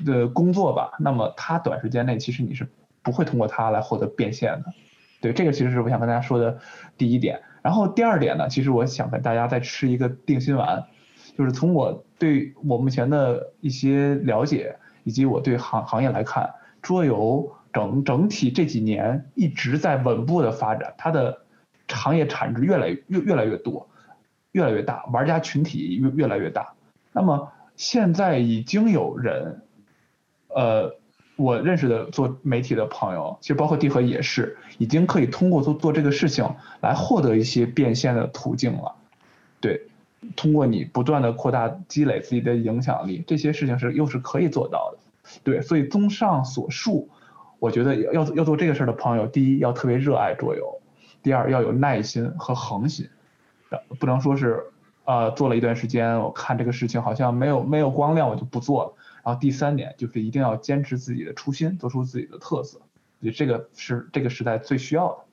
[0.05, 0.91] 的工作吧。
[0.99, 2.67] 那么它短时间内其实你是。
[3.01, 4.73] 不会通过它来获得变现的，
[5.21, 6.59] 对，这个其实是我想跟大家说的
[6.97, 7.41] 第一点。
[7.61, 10.83] 然后第二点呢，其实我想跟大家再吃一个定心丸，
[11.37, 21.41] 就是从我对我目前的一些了解，以及我对行行业来看，桌游整整体这几年一直在稳步的发展，它的
[21.87, 23.89] 行业产值越来越越来越多，
[24.51, 26.73] 越来越大，玩家群体越越来越大。
[27.11, 29.63] 那么现在已经有人，
[30.49, 30.98] 呃。
[31.39, 36.45] 我认识的做媒体的朋友，其实包括蒂和也是，已经可以通过做做这个事情
[36.81, 38.93] 来获得一些变现的途径了。
[39.61, 39.87] 对，
[40.35, 44.97] 通过你不断的扩大积累自己的影响力，这些事情是又是可以做到的。
[45.41, 47.07] 对，所以综上所述，
[47.59, 50.81] 我觉得要要做这个事儿的朋友，第一要特别热爱桌游，
[51.23, 53.07] 第二要有耐心和恒心，
[53.97, 54.61] 不能说是
[55.05, 58.93] 呃做了一段时间，我看这个事情好像没有没有光亮，我就不做了。
[59.23, 62.81] 然后第三点就是一定要坚持自己的初心，做出自己的特色，
[63.19, 65.25] 也这个是这个时代最需要的。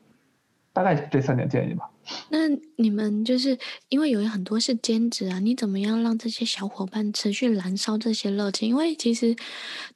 [0.72, 1.90] 大概这三点建议吧。
[2.30, 8.68] 那你们就是因为有很多是兼职啊，你怎么样让这些小伙伴持续燃烧这些热情？
[8.68, 9.34] 因为其实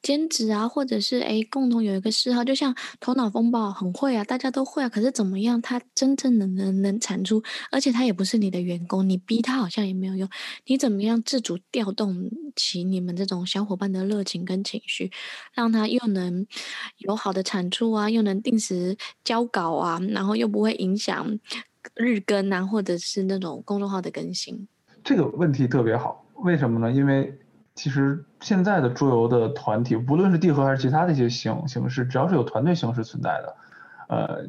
[0.03, 7.43] 兼职啊，或者是诶共同有一个嗜好，就像头脑风暴很会啊，大家都会啊，可是怎么样他真正能能能产出？
[7.71, 10.29] 而且他也不是你的员工，你逼他好像也没有用。
[10.67, 15.11] 你怎么样自主调动起你们这种小伙伴的热情跟情绪，
[15.55, 16.47] 让他又能
[16.99, 21.39] 有好的产出啊，又能定时交稿啊，然后又不会影响。
[21.95, 24.69] 日更啊，或者是那种公众号的更新，
[25.03, 26.25] 这个问题特别好。
[26.35, 26.91] 为什么呢？
[26.91, 27.39] 因为
[27.75, 33.57] 其实现在的桌游的团体，不论是地核还是其他的一些形形式，只要是有团队形式存在的，
[34.09, 34.47] 呃，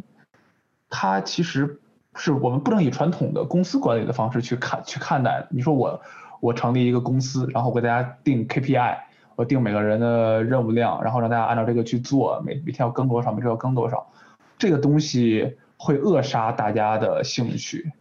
[0.90, 1.80] 它其实
[2.16, 5.48] 是我们不能以传统的公司管理的方式去看去看待。
[5.50, 6.02] 你说我
[6.40, 8.98] 我成立一个公司，然后给大家定 KPI，
[9.36, 14.12] 我定每个人的任务量，然后让大家按照这个去做，每每天要更多少，每周要更多少，
[14.58, 15.58] 这个东西。
[15.84, 17.92] 会扼杀大家的兴趣，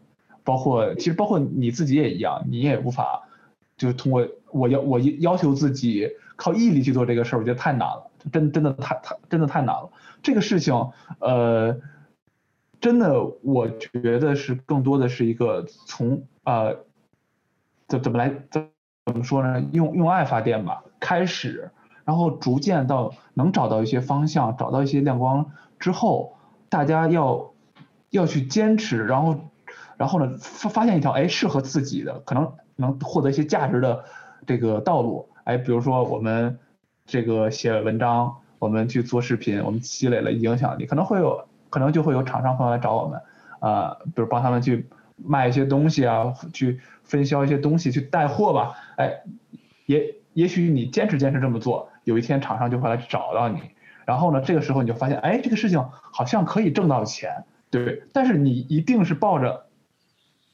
[0.44, 3.22] 包括其实包括你自己也一样，你也无法
[3.78, 6.06] 就是通过我要我要求自己
[6.36, 9.90] 靠毅力去做这个事儿，我觉得太难了，真真的太太真的太难了。
[10.22, 10.74] 这个事情，
[11.20, 11.80] 呃，
[12.82, 16.76] 真的我觉得是更多的是一个从呃
[17.88, 18.68] 怎怎么来怎
[19.06, 19.58] 怎么说呢？
[19.72, 21.70] 用用爱发电吧，开始，
[22.04, 26.36] 然后逐渐到能找到一些方向，找到一些亮光之后，
[26.68, 27.50] 大家要。
[28.10, 29.40] 要去坚持，然后，
[29.96, 34.04] 然后呢，发发现一条哎适合自己的，可能能获得一些价值的
[34.46, 36.58] 这个道路，哎，比如说我们
[37.06, 43.20] 这个写文章，我们去做视频，我们积累了影响力，可能会有，可能就会有厂商朋友来找我们，
[43.60, 49.22] 啊、呃，比如帮他们去卖一些东西啊，去分销一些东西，去带货吧，哎，
[49.86, 53.60] 也也许你坚持坚持这么做，有一天厂商就会来找到你，
[54.04, 57.44] 然后呢，这个时候你就发现，哎，这个事情好像可以挣到钱。
[57.70, 59.66] 对，但是你一定是抱着，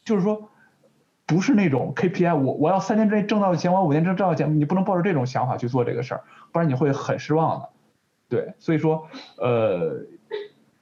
[0.05, 0.51] 就是说，
[1.25, 7.71] 不是那种 KPI，我我要三年之内挣到钱，我五年之挣到钱，你不能抱着这种想法去做这个事儿，不然你会很失望的。
[8.29, 9.09] 对，所以说，
[9.39, 10.05] 呃，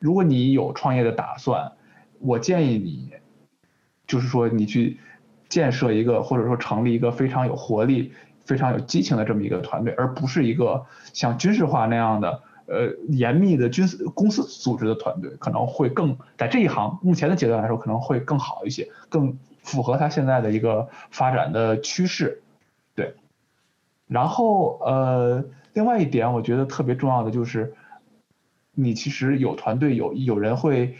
[0.00, 1.72] 如果你有创业的打算，
[2.18, 3.12] 我建议你，
[4.06, 4.98] 就是说你去
[5.48, 8.12] 建设一个或者说成立一个非常有活力、
[8.44, 12.42] 非常有激情的这么一个团队，而不是一个像军事化那样的。
[12.66, 22.42] 呃，严密的军事公司组织的团队可能会更在这一行目前的阶段来说可能会更好一些，更符合它现在的一个发展的趋势，
[22.94, 23.14] 对。
[24.06, 25.44] 然后呃，
[25.74, 27.74] 另外一点我觉得特别重要的就是，
[28.72, 30.96] 你其实有团队有有人会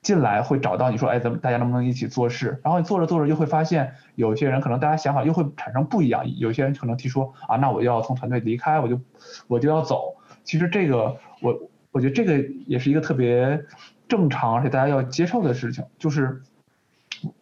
[0.00, 2.60] 进来会找到你说，哎，咱们大家能不能一起做事？
[2.64, 9.00] 然后你做着做着又会发现，有些人可能大家想法又会产生不一样，有些人可能提出啊，那我要从团队离开，我就
[9.48, 10.14] 我就要走。
[10.48, 13.62] 其实这个我我觉得这个也是一个特别
[14.08, 16.40] 正常而且大家要接受的事情，就是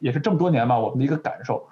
[0.01, 1.69] 也是这么多年吧，我们的一个感受，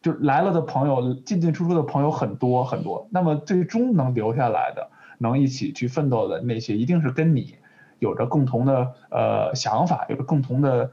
[0.00, 7.56] 就来了的朋友进进出出的朋友很多很多，那么最终能留下来的，能一起去奋斗的那些，一定是跟你
[7.98, 10.92] 有着共同的呃想法，有着共同的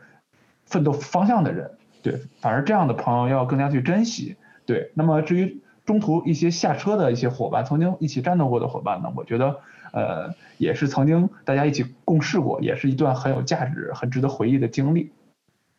[0.66, 1.70] 奋斗方向的人，
[2.02, 5.62] 对，反而这样的朋友要更加去珍惜，对，那么至于。
[5.86, 9.60] 中途一些下车的一些伙伴，曾经一起战斗过的伙伴呢，我觉得，
[9.94, 15.12] 呃，也是曾经大家一起共事过，也是一段很有价值、很值得回忆的经历。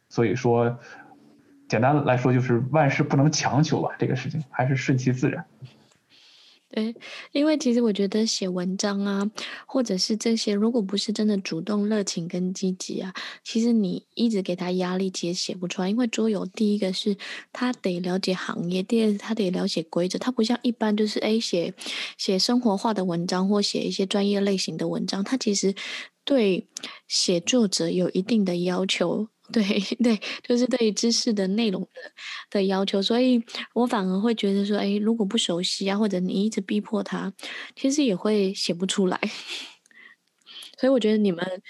[0.09, 0.79] 所以说，
[1.69, 5.45] 简单来说就是万事不能强求吧，这个事情还是顺其自然。
[6.77, 6.95] 对，
[7.33, 9.31] 因为其实我觉得写文章啊，
[9.67, 15.89] 或者是这些，如果不是真的主动、热情跟积极啊，其实你一直给他压力，其实写不出来。
[15.89, 17.17] 因为桌游，第一个是
[17.51, 21.73] 他得了解行业，第二他得了解规则，他不像一般就是诶写
[22.19, 25.75] 写生活化的文章或写一些专业类型的文章，他其实
[26.27, 26.67] 对
[27.09, 29.29] 写作者有一定的要求。
[29.53, 29.63] 对
[30.03, 31.89] 对，就是对知识的内容的
[32.51, 33.41] 的要求，所以
[33.75, 37.33] 我反而会觉得说，哎，如果不熟悉啊，或者你一直逼迫他，
[37.77, 39.21] 其实也会写不出来。
[40.79, 41.63] 所以我觉得你们，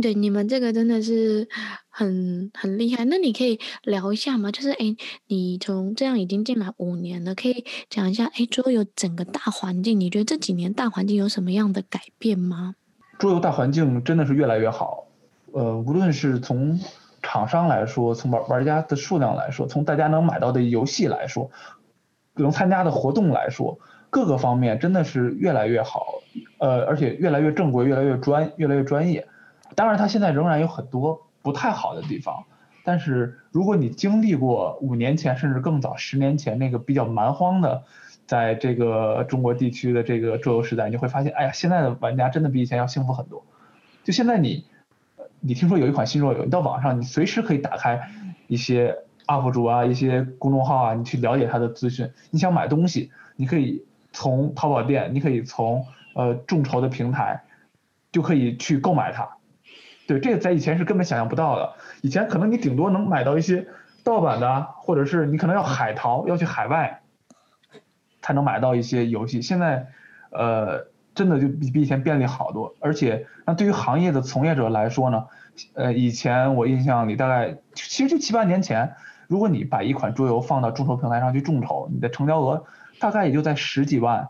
[0.00, 1.48] 对你们这个真的是
[1.88, 3.04] 很很厉害。
[3.06, 4.52] 那你可以聊一下吗？
[4.52, 12.76] 就是哎，你从这样已经进来五年了，可以讲一下，哎，桌游整个大环境，你觉得这几年大环境有什么样的改变吗？
[13.18, 15.08] 桌游大环境真的是越来越好。
[15.52, 16.78] 呃，无论是从
[17.22, 21.50] 厂商来说，从玩玩家的数量来说，从大家能买到的游戏来说，
[22.34, 23.78] 能参加的活动来说，
[24.08, 26.14] 各个方面真的是越来越好，
[26.58, 29.28] 呃，而且越来越正规，越来越专，越来越专业。
[29.74, 32.44] 当然，它现在仍然有很多不太好的地方，
[32.84, 37.82] 但是如果你经历过五年前甚至更早十年前那个比较蛮荒的，
[38.26, 43.44] 在这个中国地区的这个桌游时代，你会发现，哎呀，现在的玩家真的比以前要幸福很多。
[44.04, 44.64] 就现在你。
[45.40, 48.10] 你听说有一款新桌游，你到网上，你随时可以打开
[48.46, 52.10] 一些 UP 主啊，一些公众号啊，你去了解它的资讯。
[52.30, 57.42] 你想买东西，你可以从淘宝店，你可以从呃众筹的平台，
[58.12, 59.28] 就可以去购买它。
[60.06, 61.72] 对，这个在以前是根本想象不到的。
[62.02, 63.66] 以前可能你顶多能买到一些
[64.04, 67.00] 盗版的，或者是你可能要海淘，要去海外
[68.20, 69.40] 才能买到一些游戏。
[69.40, 69.86] 现在，
[70.30, 70.89] 呃。
[71.14, 75.26] 真的就比比以前便利好多，而且那对于行业的从业者来说呢，
[75.74, 78.94] 呃，以前我印象里大概其实就七八年前，
[79.26, 82.64] 如果你把一款桌游放到众筹平台上去众筹，你的成交额
[83.00, 84.28] 大概也就在十几万，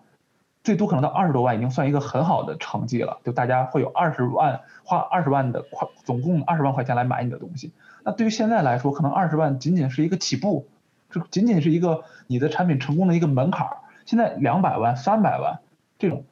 [0.64, 3.18] 最多可能到二十多万，已经算一个很好的成绩了。
[3.24, 7.72] 就大家会有二十万花二十万的块，总共二十万块钱来买你的东西。
[8.02, 10.66] 那对于现在来说，可能二十万仅仅是一个起步，
[11.10, 13.68] 这仅仅是一个你的产品成功的一个门槛。
[14.06, 15.60] 现在两百万、三百万
[15.98, 16.24] 这种。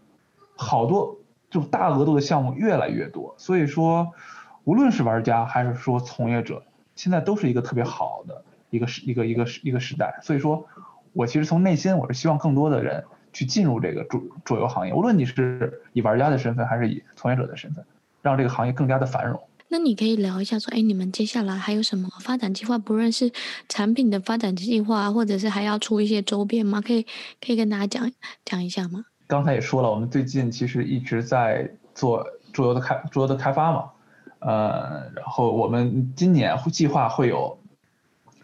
[0.60, 1.16] 好多
[1.50, 4.12] 就大额度的项目越来越多，所以说，
[4.64, 6.64] 无论是玩家还是说从业者，
[6.96, 10.18] 现在都是一个特别好的一个时一个一个时一个时代。
[10.20, 10.66] 所以说，
[11.12, 17.84] 我其实从内心我是希望更多的人去进入这个桌桌游行业，无论你是以玩家的身份还是以从业者的身份，
[18.20, 19.40] 让这个行业更加的繁荣。
[19.68, 22.78] 那你可以聊一下说，哎，你们接下来还有什么发展计划？
[22.78, 23.30] 不论是
[23.68, 26.80] 产品的发展计划，或者是还要出一些周边吗？
[26.80, 27.02] 可以
[27.40, 28.10] 可以跟大家讲
[28.44, 29.04] 讲一下吗？
[29.28, 33.90] 刚才也说了，我们最近其实一直在做桌游的开桌游的开发嘛，
[34.38, 37.58] 呃，然后我们今年计划会有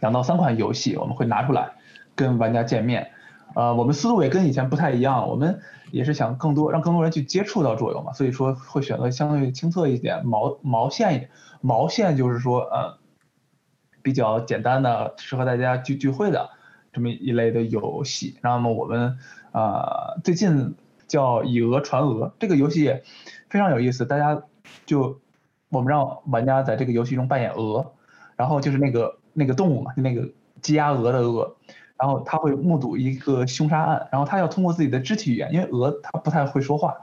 [0.00, 1.72] 两到三款游戏，我们会拿出来
[2.14, 3.12] 跟玩家见面，
[3.54, 5.58] 呃，我们思路也跟以前不太一样，我们
[5.90, 11.30] 也是想更多让更多人去接触到桌游嘛，所以说会选择相对青涩一点、毛毛线，
[11.62, 12.98] 毛线就是说呃
[14.02, 16.50] 比较简单的、适合大家聚聚会的
[16.92, 19.16] 这么一类的游戏，那么我们。
[19.54, 20.74] 啊、最近
[21.06, 23.02] 叫以讹传讹，这个游戏
[23.48, 24.42] 非常有意思，大家
[24.84, 25.20] 就
[25.68, 27.92] 我们让玩家在这个游戏中扮演鹅，
[28.34, 30.28] 然后就是那个那个动物嘛，就那个
[30.60, 31.54] 鸡鸭鹅的鹅，
[31.96, 36.96] 然后他会目睹一个凶杀案，然后他要通过自己的肢体语言，因为鹅它不太会说话，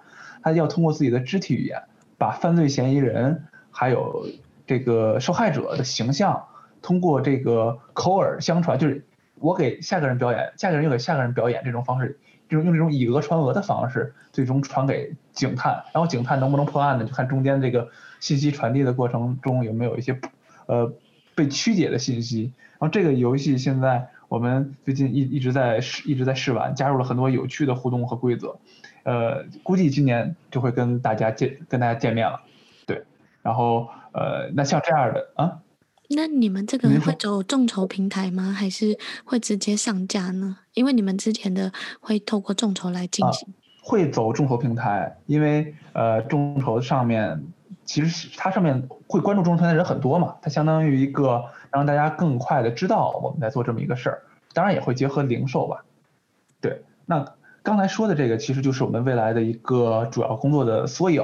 [0.43, 1.81] 他要通过自己的肢体语言，
[2.17, 4.25] 把犯罪嫌疑人还有
[4.67, 6.47] 这个受害者的形象，
[6.81, 12.19] 通过这个口耳相传，就是我给下个人表演，下个人又给下个人表演这种方式。
[12.51, 17.05] 就是用这种以讹传讹的方式，最终传给警探，然后警探能不能破案呢？
[17.05, 17.87] 就看中间这个
[18.19, 20.19] 信息传递的过程中有没有一些，
[20.65, 20.91] 呃，
[21.33, 22.51] 被曲解的信息。
[22.77, 28.59] 然后这个游戏现在我们最近一一直在试，一直在试玩，加入了很多有趣的互动和规则，
[29.03, 32.41] 呃，估计今年就会跟大家见跟大家见面了，
[32.85, 33.05] 对。
[33.41, 35.59] 然后呃，那像这样的啊。
[36.15, 38.51] 那你们这个会走众筹平台吗？
[38.51, 40.57] 还是会直接上架呢？
[40.73, 43.47] 因为你们之前的会透过众筹来进行。
[43.49, 47.43] 啊，会走众筹平台，因为呃众筹上面
[47.85, 54.21] 其实它上面会关注众筹的人很多嘛，它相当于一个让大家更快的知道我们在做这么一个事儿，
[54.53, 55.83] 当然也会结合零售吧。
[56.59, 57.25] 对，那
[57.63, 61.23] 刚才说的这个其实就是我们未来的一个主要工作的缩影，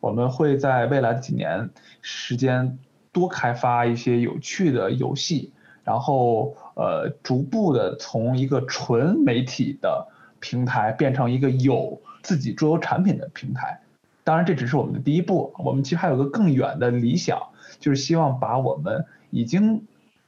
[0.00, 1.70] 我们会在未来的几年
[2.02, 2.78] 时间。
[3.14, 5.52] 多开发一些有趣的游戏，
[5.84, 10.08] 然后呃，逐步的从一个纯媒体的
[10.40, 13.80] 平台变成一个有自己桌游产品的平台。
[14.24, 17.40] 当然，这只是我们的第一步，我们其实还有个更远的理想，
[17.78, 19.86] 就是希望把我们已经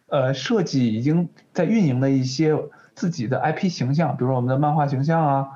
[0.08, 2.56] 呃设计、已经在运营的一些
[2.94, 5.48] 自己的 IP 形象，比如说我们的漫画形象啊，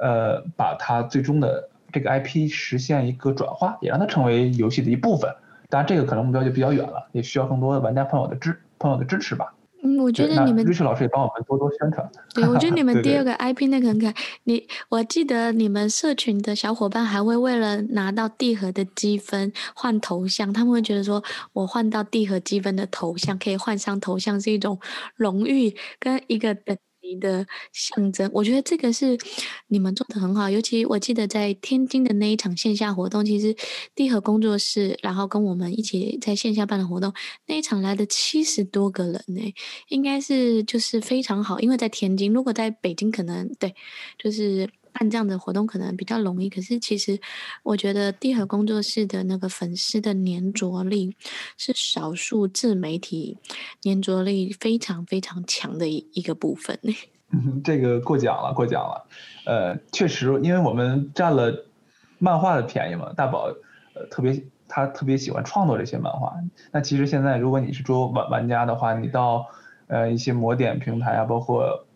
[0.00, 5.34] 呃，把它最终的这个 IP 实现一个转化，也让它成为游戏的一部分。
[5.72, 9.54] 当然，这个可能目标就比较远了，也需要更多的玩家朋友的支朋友的支持吧。
[9.82, 12.06] 嗯，我觉得你们 Rich 老师也帮我们多多宣传。
[12.34, 14.14] 对，我觉得你 们第二个 IP 那个很可爱。
[14.44, 24.78] 你，我记得你们社群的小伙伴还会为了拿到地核的积分换头像，他们会觉得说，我换到地核积分的头像，可以换上头像是一种
[25.16, 26.76] 荣誉跟一个等。
[27.16, 29.18] 的象征，我觉得这个是
[29.68, 30.50] 你们做的很好。
[30.50, 33.54] 尤其我记得在天津的那一场线下活动，其实
[33.94, 37.12] 地核工作室，然后跟我们一起在线下办的活动，
[37.46, 39.54] 那一场来的七十多个人呢，
[39.88, 41.60] 应该是就是非常好。
[41.60, 43.74] 因为在天津，如果在北京，可能对，
[44.18, 44.68] 就是。
[44.92, 47.18] 办这样的活动可能比较容易，可是其实
[47.62, 51.16] 我觉得地核工作室的那个粉丝的粘着力
[51.56, 53.38] 是少数自媒体
[53.82, 56.78] 粘着力非常非常强的一一个部分。
[57.64, 59.06] 这个过奖了，过奖了。
[59.46, 61.66] 呃，确实，因为我们占了
[62.18, 63.46] 漫画的便宜嘛，大宝
[63.94, 66.34] 呃特别他特别喜欢创作这些漫画。
[66.70, 69.46] 那其实现在如果你是桌玩玩家的话，你到
[69.86, 71.86] 呃一些魔点平台啊，包括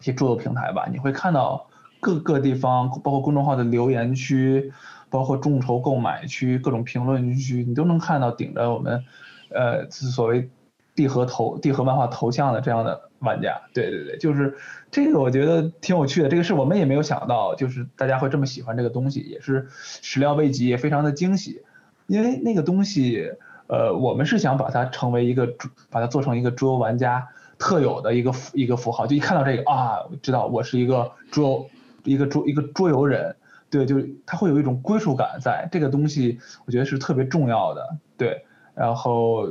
[0.00, 1.69] 一些桌游平台吧，你会看到。
[2.00, 4.72] 各个地方，包括公众号的留言区，
[5.10, 9.04] 包括众筹购买区，各种评论区，你都能看到顶着我们，
[9.50, 10.48] 呃，所谓
[10.94, 13.60] 地核头、地核漫画头像的这样的玩家。
[13.74, 14.56] 对对对，就是
[14.90, 16.28] 这个，我觉得挺有趣的。
[16.28, 21.62] 这个是我们也没有想到，就是大家会这么喜欢这个东西，也是始料未及，也非常的惊喜。
[22.06, 23.30] 因为那个东西，
[23.66, 25.46] 呃，我们是想把它成为一个，
[25.90, 27.28] 把它做成一个桌游玩家
[27.58, 31.70] 特有的一个一个符号，就一看到这个啊，知道我是一个桌游。
[32.04, 33.34] 一个桌一个桌游人，
[33.70, 33.96] 对，就
[34.26, 38.44] 他会有一种归属感在，这个东西我觉得是特别重要的，对，
[38.74, 39.48] 然后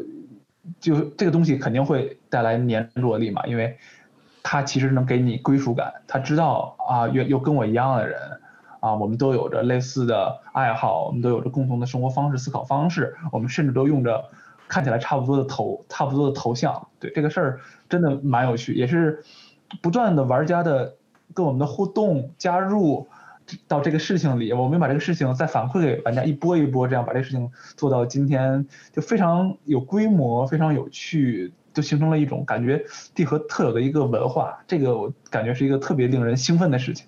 [0.80, 3.78] 就这个东西肯定会带来粘着力嘛，因为
[4.44, 8.20] 他其实能给你归属感，他知道啊，有有跟我一样的人
[8.80, 14.26] 啊，我们都有着类似的爱好，我们都有着共同的生活方式、思考方式，我们甚至都用着
[14.68, 19.24] 看起来差不多的头、差不多的头像，对，这个事儿真的蛮有趣，也是
[19.82, 20.96] 不断的玩家的。
[21.34, 23.08] 跟我们的互动加入
[23.68, 32.84] 到这个事情里，我们把这个事情再反馈给玩家，一波一波这样把这个事情做到今天，就非常有规模，非常有趣，就形成了一种感觉
[33.16, 37.08] 地核特有的一个文化，这个我感觉是一个特别令人兴奋的事情。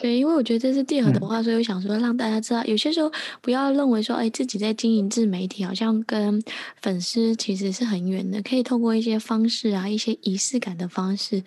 [0.00, 3.12] 对，因为我觉得这是地核的话，所以我想说让大家知道，有些时候
[3.42, 6.42] 不要认为说，哎，自己在经营自媒体，好像跟
[6.80, 11.42] 粉丝其实是很远的，可以透过一些方式啊，一些仪式感的方式，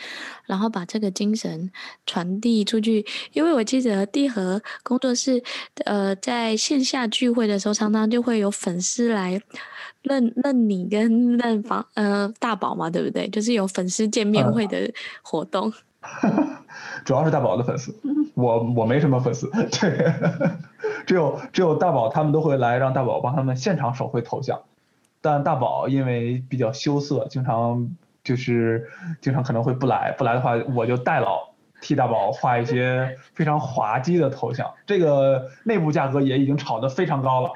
[0.45, 1.71] 然后把这个精神
[2.05, 3.03] 传递出去。
[3.33, 5.41] 因为我记得地核工作室，
[5.85, 9.41] 呃，在线下聚会的时候，常常就会有粉丝来
[10.03, 13.27] 认认你跟认房呃大宝嘛，对不对？
[13.29, 14.91] 就是有粉丝见面会的
[15.23, 15.69] 活动。
[15.69, 15.73] 嗯
[17.05, 17.95] 主要是大宝的粉丝，
[18.33, 20.13] 我我没什么粉丝，对，
[21.05, 24.61] 只有只有大宝他们都会来让大宝帮他们现场手绘头像，
[25.21, 27.89] 但大宝因为比较羞涩，经常
[28.23, 28.89] 就是
[29.21, 31.46] 经常可能会不来，不来的话我就代劳
[31.81, 37.51] 替大宝画一些非常滑稽的头像，这个内部价格也已经炒得非常高了。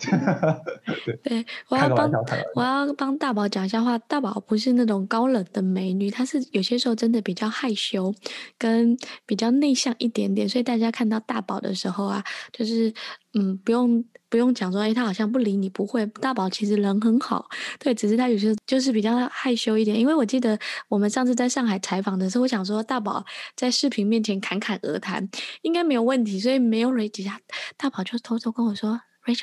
[1.04, 2.10] 对，对，我要帮
[2.54, 8.12] 我要帮大宝讲一下话，大宝不是那种高冷的美女，她是有些时候真的比较害羞，
[8.58, 8.96] 跟
[9.26, 12.92] 比较内向一点点，所以大家看到大宝的时候啊，就是
[13.34, 14.04] 嗯，不用。
[14.30, 16.06] 不用讲说，哎，他好像不理你，不会。
[16.06, 17.46] 大宝其实人很好，
[17.78, 19.98] 对，只是他有些就是比较害羞一点。
[19.98, 20.58] 因为我记得
[20.88, 23.22] 我们上次在上海采访的时候，我想说大宝
[23.54, 25.28] 在视频面前侃侃而谈，
[25.62, 27.40] 应该没有问题，所以没有人挤他。
[27.76, 29.00] 大宝就偷偷跟我说。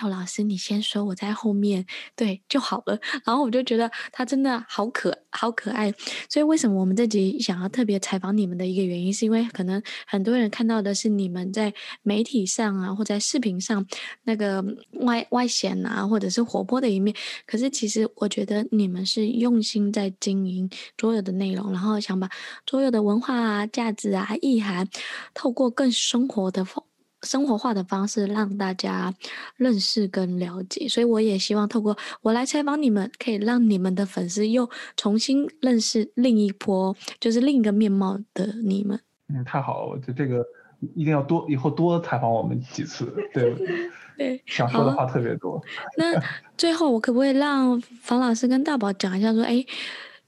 [0.10, 1.86] 老师，你先说，我在后面，
[2.16, 3.00] 对就好了。
[3.26, 5.94] 然后我就觉得他真的好可好可爱。
[6.30, 11.74] 所以为什么我们这集想要特别采访你们的一个原因，是因为可能很多人看到的是你们在
[12.04, 13.86] 媒体上啊，或在视频上
[14.24, 14.64] 那个
[15.02, 17.16] 外外显啊，或者是活泼的一面。
[17.46, 22.30] 可是其实我觉得你们是用心在经营桌游的内容，然后想把
[22.66, 24.88] 桌游的文化啊、价值啊、意涵，
[25.34, 26.84] 透过更生活的风。
[27.28, 29.14] 生活化的方式让大家
[29.58, 39.00] 认识跟了解，所以我也希望透过我来采访你们，可以让你们的粉丝又重新认识另一波，就是另一个面貌的你们。
[39.28, 40.46] 嗯，太好了，我觉得这个
[40.96, 43.54] 一定要多以后多采访我们几次，对
[44.18, 45.62] 对，想说的话特别多。
[45.98, 46.20] 那
[46.58, 49.64] 最后我可不可以让房老师跟大宝讲一下，说，哎，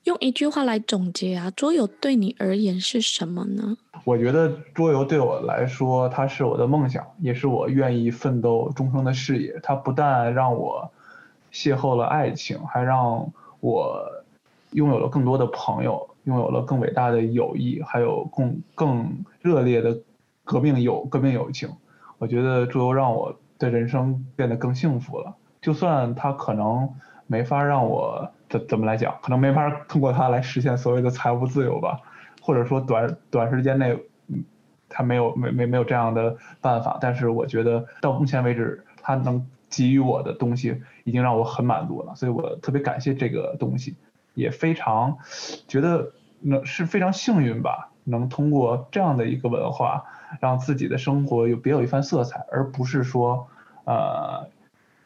[0.09, 3.77] 用一句话来总结啊，桌游对你而言是什么呢？
[4.03, 9.59] 我觉得桌游对我来说，它是我的梦想，也是我愿意奋斗终生的事业。
[9.61, 10.89] 它不但让我
[11.53, 14.01] 邂逅了爱情，还让我
[14.71, 19.95] 拥有了更多的朋友，拥有了更伟大的友谊，还有更更热烈的
[20.43, 21.69] 革命友革命友情。
[22.17, 25.35] 我觉得桌游让我的人生变得更幸福了。
[25.61, 26.95] 就算它可能
[27.27, 32.01] 没法让我怎怎么来讲，可能没法通过它来实现所谓的财务自由吧。
[32.41, 33.95] 或者说短短时间内，
[34.27, 34.43] 嗯，
[34.87, 43.97] 他没有没没没有这样的办法，但是我觉得到目前为止，他能给予我的东西已经让我很满足了，所以我特别感谢这个东西，
[44.33, 45.17] 也非常
[45.67, 50.05] 觉得能是非常幸运吧，能通过这样的一个文化，
[50.39, 53.47] 让自己的生活有别有一番色彩，而不是说，
[53.83, 54.47] 呃，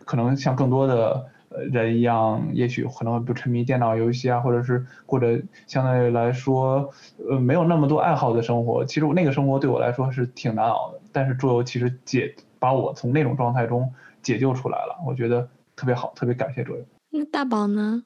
[0.05, 1.32] 可能像更多的。
[1.71, 6.89] 人一样，也许可能不沉迷电脑游戏啊，或者是过着相对来说，
[7.29, 8.83] 呃，没有那么多爱好的生活。
[8.85, 13.91] 其实我那个生活对我来说是挺难熬的，但是桌游其实解把我从那种状态中
[14.21, 16.83] 解救出来了，我觉得特别好，特别感谢桌游。
[17.09, 18.03] 那大宝呢？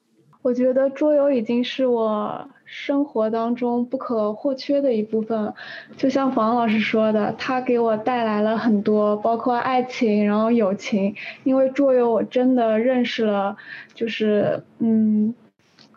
[0.48, 5.52] 我觉得桌游已经是我生活当中不可或缺的一部分，
[5.98, 11.14] 就像房老师说的，它给我带来了很多，包括爱情，然后友情。
[11.44, 13.58] 因为桌游，我真的认识了，
[13.92, 15.34] 就是嗯，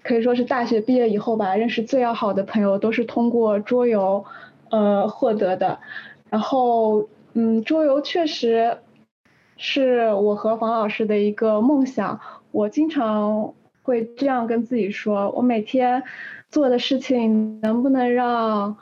[0.03, 4.25] 可以说是大学毕业以后吧，认识最要好的朋友都是通过桌游，
[4.69, 5.79] 呃，获得的。
[6.29, 8.79] 然后嗯，桌游确实
[9.55, 12.19] 是我和房老师的一个梦想，
[12.51, 13.53] 我经常。
[13.83, 16.03] 会这样跟自己说：我每天
[16.49, 18.77] 做的事情能不能让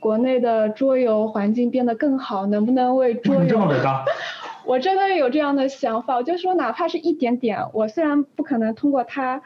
[0.00, 2.46] 国内的桌游环境变得更好？
[2.46, 3.58] 能不能为桌游？
[4.66, 9.42] 我真的有这样的想法，我就说哪怕是一点点，我虽然不可能通过它，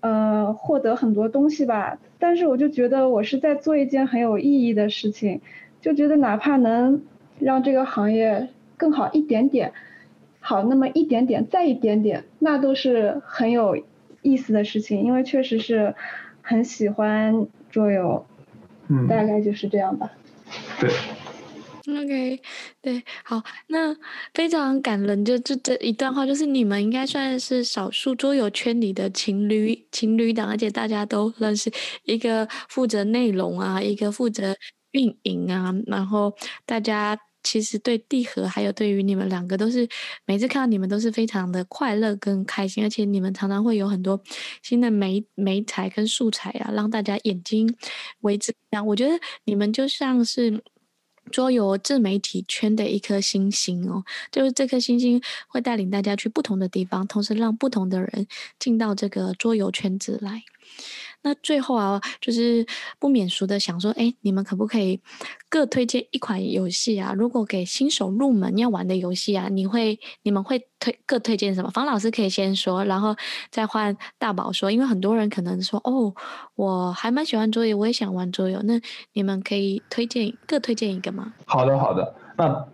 [0.00, 5.40] 呃，获得很多东西吧，但是我就觉得我是在做一件很有意义的事情，
[5.80, 7.02] 就觉得哪怕能
[7.38, 9.72] 让这个行业更好一点点，
[10.38, 13.76] 好那么一点点，再一点点，那都是很有。
[14.22, 15.94] 意思的事情，因为确实是
[16.42, 18.26] 很喜欢桌游，
[18.88, 20.10] 嗯，大概就是这样吧。
[20.80, 20.90] 对
[22.02, 22.40] ，OK，
[22.82, 23.96] 对，好，那
[24.34, 31.70] 非常感人，就这这一段话，就是你们应该算是少数桌游圈里的情侣情侣档，而且大家都认识，
[32.04, 34.54] 一个负责内容啊，一个负责
[34.90, 36.34] 运营啊，然后
[36.66, 37.18] 大家。
[37.42, 39.88] 其实对地核还有对于你们两个都是
[40.26, 44.20] 每次看到你们都是非常的快乐跟开心，而且你们常常会有很多
[44.62, 47.74] 新的媒媒材跟素材啊，让大家眼睛
[48.20, 48.86] 为之亮。
[48.86, 50.62] 我觉得你们就像是
[51.30, 58.26] 桌游自媒体圈的一颗星星哦，就是这颗星星会带领大家去不同的地方，同时让不同的人
[58.58, 60.42] 进到这个桌游圈子来。
[61.22, 62.66] 那最后啊，就是
[62.98, 65.00] 不免俗的想说，哎，你们可不可以
[65.48, 67.12] 各推荐一款游戏啊？
[67.16, 71.70] 如果给新手入门要玩的游戏啊，你会你们会推各推荐什么？
[71.70, 73.14] 方老师可以先说，然后
[73.50, 76.14] 再换大宝说，因为很多人可能说，哦，
[76.54, 78.60] 我还蛮喜欢桌游，我也想玩桌游。
[78.62, 78.80] 那
[79.12, 81.34] 你们可以推荐各推荐一个吗？
[81.44, 82.14] 好的，好的。
[82.38, 82.66] 那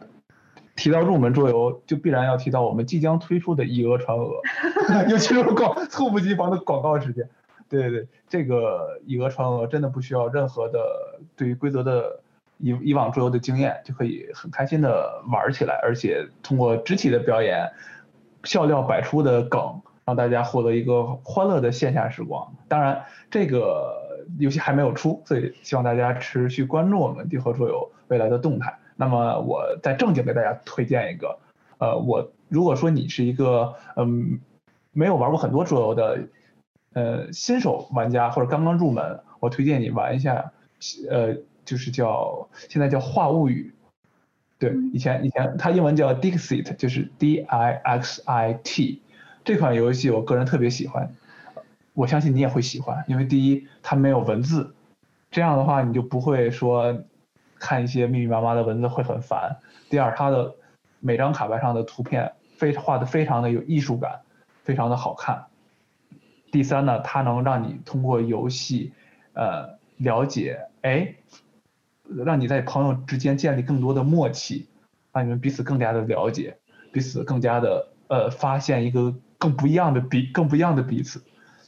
[0.77, 4.31] 提到入门桌游，就必然要提到我们即将推出的《以讹传讹》，
[5.11, 7.29] 又进入广猝不及防的广告时间。
[7.69, 12.21] 对对，这个以讹传讹真的不需要任何的对于规则的
[12.59, 17.71] 以以往桌游的经验，就可以很开心的玩起来，而且通过肢体的表演，
[18.45, 22.55] 笑料百出的梗，让大家获得一个欢乐的线下时光。
[22.69, 28.79] 当然，这个游戏还没有出，所以希望大家持续关注我们地核桌游未来的动态。
[28.97, 31.39] 那么，我再正经给大家推荐一个，
[31.79, 34.41] 呃，我如果说你是一个嗯
[34.93, 36.21] 没有玩过很多桌游的
[36.97, 40.51] 呃新手玩家或者刚刚入门，我推荐你玩一下，
[41.09, 41.37] 呃。
[41.67, 43.75] 就是叫现在叫画物语，
[44.57, 49.03] 对，以前以前它英文叫 Dixit，就是 D I X I T，
[49.45, 51.13] 这款游戏我个人特别喜欢，
[51.93, 54.77] 我相信你也会喜欢，因为第一它没有文字，
[55.33, 57.03] 这样的话你就不会说
[57.59, 59.57] 看一些密密麻麻的文字会很烦。
[59.91, 60.55] 第二，它的
[61.01, 64.21] 每张卡牌上的图片非画的非常的有艺术感，
[64.63, 65.47] 非常的好看。
[66.51, 68.93] 第三呢，它能让你通过游戏
[69.35, 71.15] 呃了解，哎。
[72.25, 74.69] 让你在朋友之间建立更多的默契，
[75.13, 76.57] 让你们彼此更加的了解，
[76.93, 81.21] 彼此更加的呃发现一个更不一样的彼更不一样的彼此，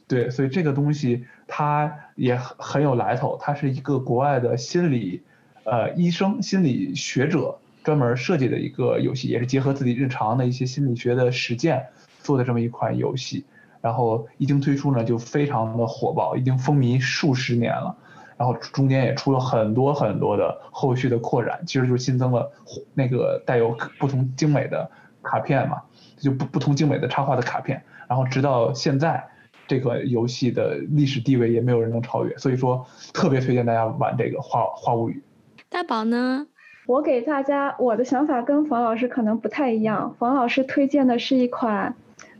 [0.07, 5.21] 对，所以这个东西它也很有来头，它是一个国外的心理
[5.65, 11.85] 呃医生心理学者专门设计的一个游戏，也是结合自己日常的一些心理学的实践
[12.21, 13.43] 做的这么一款游戏，
[13.81, 17.95] 然后一经推出呢就非常的火爆，已经风靡数十年了。
[18.37, 22.49] 然后中间也出了很多很多的后续的扩展，其实就是新增了
[22.93, 24.89] 那个带有不同精美的
[25.21, 25.81] 卡片嘛，
[26.17, 27.83] 就不不同精美的插画的卡片。
[28.07, 29.27] 然后直到现在，
[29.67, 35.21] 这个游戏的历史地位也没有人能超越，所以说特别推荐大家玩这个《画画物语》。
[35.67, 36.47] 大宝呢？
[36.87, 41.95] 我给大家我的想法跟冯老师可能不太一样，冯老师推荐的是一款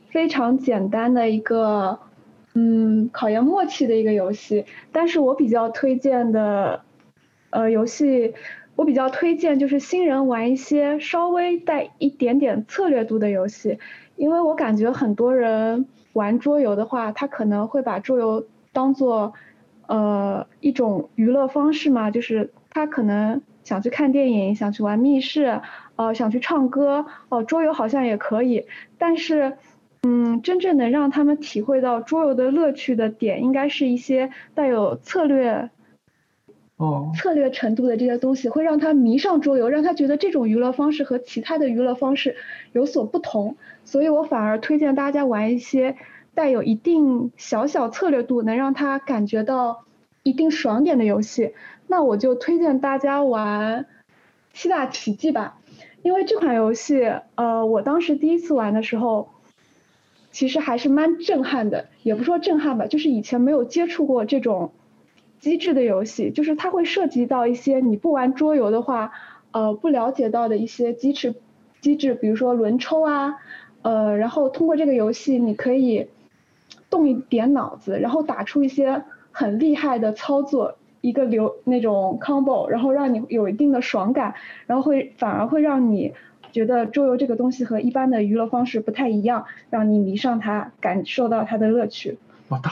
[0.10, 2.00] 非常简单的一个。
[2.56, 6.82] 嗯，考验默契的一个游戏，但是我比较推荐的，
[7.52, 8.34] 呃，游戏，
[8.76, 13.78] 我比较推荐就是新人玩一些稍微带一点点策略度的游戏，
[14.16, 19.34] 因为我感觉很多人玩桌游的话，他可能会把桌游当做，
[19.86, 25.62] 呃，一种娱乐方式嘛，就是他可能想去看电影，想去玩密室，
[25.98, 28.66] 呃，想去唱歌，哦、桌游好像也可以，
[28.98, 29.54] 但是。
[30.04, 35.70] 嗯，真正能让他们体会到桌游的乐趣的点，应该是一些带有策略，
[36.78, 42.38] 哦，策略程度的这些东西，会让他迷上桌游，让他觉得这种娱乐方式和其他的娱乐方式
[42.72, 43.58] 有所不同。
[43.84, 45.98] 所以我反而推荐大家玩一些
[46.34, 49.84] 带有一定小小策略度，能让他感觉到
[50.24, 51.54] 一定爽点的游戏。
[51.88, 53.86] 那我就推荐大家玩
[54.54, 55.58] 七大奇迹吧，
[56.04, 59.28] 因为这款游戏，呃，我当时第一次玩的时候。
[60.40, 64.72] 其实还是蛮震撼的，也不说震撼吧，就是以前没有接触过这种
[65.38, 69.12] 机制的游戏，就是它会涉及到一些你不玩桌游的话，
[69.52, 71.36] 呃，不了解到的一些机制
[71.82, 73.36] 机制，比如说轮抽啊，
[73.82, 76.08] 呃，然后通过这个游戏你可以
[76.90, 84.36] 动一点脑子，然后打出一些很厉害的操作，一个流那种 combo，然后让你有一定的爽感，
[84.68, 86.14] 然后会反而会让你。
[86.52, 92.18] 觉得桌游这个东西和一般的娱乐方式不太一样，让你迷上它，感受到它的乐趣。
[92.48, 92.72] 我，大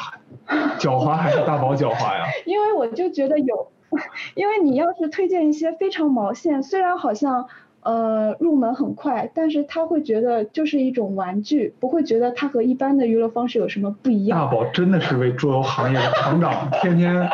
[0.79, 2.25] 狡猾还是大宝狡猾呀？
[2.45, 3.71] 因为我就觉得有，
[4.35, 7.47] 因为你要是推荐一些非常毛线，虽然好像
[7.81, 14.39] 呃入门很快，但是他会觉得就是一种玩具，不会觉得它和一般的娱乐方式有什么不一样。
[14.39, 17.29] 大宝真的是为桌游行业的厂长，天天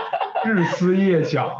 [0.46, 1.54] 日思夜想啊。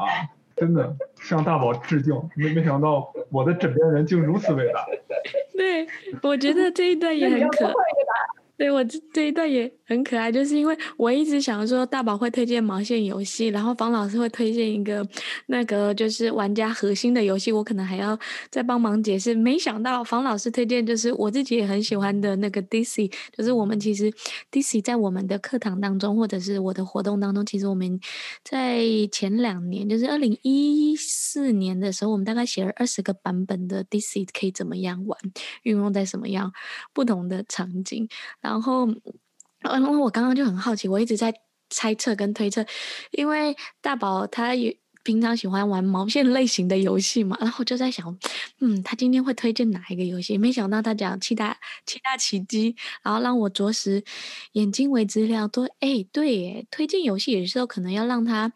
[0.64, 4.86] 真的向大宝致敬，没没想到我的枕边人竟如此伟大。
[5.58, 5.86] 对，
[6.22, 7.74] 我觉得这一段也很可爱。
[8.64, 15.06] 对，我这这一段也很可爱，就是因为我一直想说大宝会推荐毛线游戏，然后房老师会推荐一个
[15.48, 18.18] 那个就是玩家核心的游戏，我可能还要
[18.50, 19.36] 再帮忙解释。
[19.36, 24.10] 没想到房老师推荐就是我自己也很喜欢的那个 Dixit，就是我们其实
[24.50, 28.00] Dixit 在我们的课堂当中或者是我的活动当中，其实我们
[28.46, 35.20] 在前两年，就是二零一四年的时候，我们大概写了二十个版本的 Dixit 可以怎么样玩，
[35.64, 36.54] 运用在什么样
[36.94, 38.08] 不同的场景。
[38.40, 38.86] 然后，然后
[39.82, 41.34] 嗯我刚刚就很好奇，我一直在
[41.70, 42.66] 猜测跟推测，
[43.12, 48.18] 因为大宝他也平常喜欢玩毛线类型的游戏嘛，然后我就在想，
[48.60, 50.38] 嗯，他今天会推荐哪一个游戏？
[50.38, 54.04] 没想到他讲七大七大奇迹，然后让我着实
[54.54, 58.54] 眼睛为之亮，说，哎，对耶，推荐游戏有时候可能要让他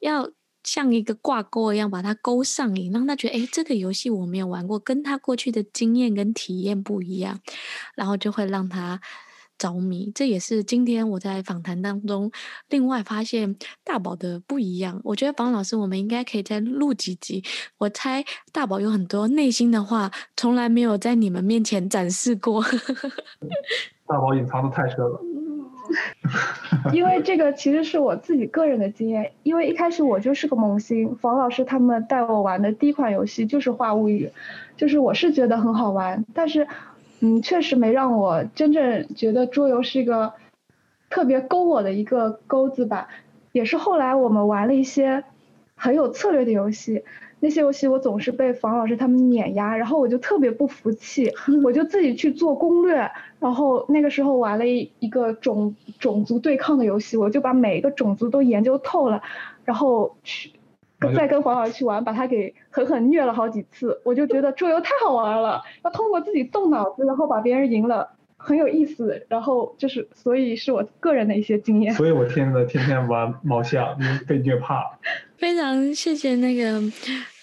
[0.00, 0.30] 要。
[0.62, 7.40] 像一个挂钩一样把它勾上瘾，让他觉得哎，这个游戏我没有玩过，跟他过去的经验跟体验不一样，
[7.96, 9.00] 然后就会让他
[9.60, 10.10] 着迷。
[10.14, 12.32] 这也是今天我在访谈当中
[12.70, 13.54] 另外发现
[13.84, 14.98] 大宝的不一样。
[15.04, 17.44] 我觉得方老师，我们应该可以再录几集。
[17.76, 22.64] 我猜大宝有很多内心的话，从来没有在你们面前展示过。
[24.08, 25.20] 大宝隐藏的太深了。
[26.92, 34.26] 因为这个其实是我自己个人的经验，因为一开始我就是个萌新，房老师他们带我玩的第一款游戏就是《话物语》，
[34.76, 36.68] 就是我是觉得很好玩，但是，
[37.20, 40.32] 嗯，确实没让我真正觉得桌游是一个
[41.08, 43.08] 特别勾我的一个钩子吧。
[43.52, 45.24] 也是后来我们玩了一些
[45.74, 47.04] 很有策略的游戏。
[47.42, 51.32] 那些游戏我总是被房老师他们碾压，然后我就特别不服气，
[51.64, 59.22] 我就自己去做攻略，然后那个时候玩了一一个种种族对抗的游戏，我就把每一个种族都研究透了，
[59.64, 60.52] 然后去
[61.14, 68.10] 再跟黄老师去玩，把他给狠狠虐了好几次，我就觉得桌游太好玩了，要通过自己动脑子，然后把别人赢了。
[68.42, 71.92] 很有意思，然后就是，所以是我个人的一些经验。
[71.92, 74.98] 所以我天天天天玩毛象，被虐怕。
[75.40, 76.82] 非常谢谢那个。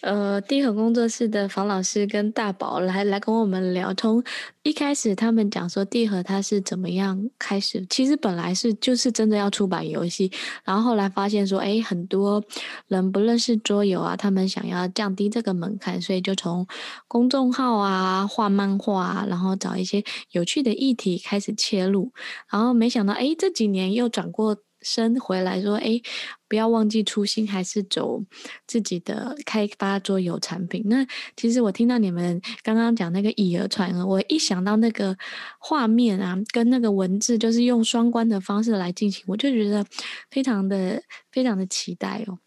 [0.02, 4.24] 呃，地核工作室的房老师跟大宝来来跟我们聊，从
[4.62, 10.32] 一开始他们讲说地核他是怎么样开始，其实本来是就是真的要出版游戏，
[10.64, 12.42] 然后后来发现说，哎，很多
[12.88, 16.68] 人不认识桌游啊，他们想要降低这个门槛，所以就从
[17.08, 22.14] 公众号啊、画漫画啊，然后找一些有趣的议题开始切入，
[22.52, 24.58] 然后没想到，哎，这几年又转过。
[24.80, 26.00] 生回来说：“哎，
[26.48, 28.24] 不要忘记初心，还是走
[28.66, 30.84] 自己的开发桌游产品。
[30.86, 35.18] 那其实我听到你们刚刚讲那个以讹传讹，我一想到那个
[35.60, 39.86] 画面啊，跟那个文字，就是用双关的方式来进行，我就觉得
[40.32, 42.40] 非常的非常的期待哦。”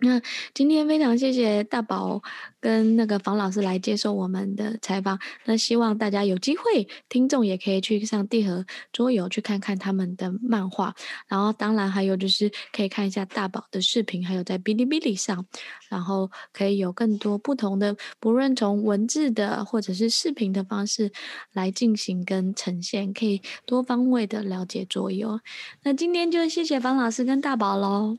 [0.00, 0.20] 那
[0.54, 2.22] 今天非常谢谢大宝
[2.60, 5.18] 跟那个房老师来接受我们的采访。
[5.44, 10.94] 那希望大家有机会，听众也可以去上地和桌游去看看他们的漫画。
[11.26, 15.44] 然后当然还有就是可以看一下大宝的视频，还有在哔哩哔哩上，
[15.88, 21.10] 然后可以有更多不同的，不论从文字的或者是视频的方式
[21.52, 25.40] 来进行跟呈现，可以多方位的了解桌游。
[25.82, 28.18] 那今天就谢谢房老师跟大宝喽。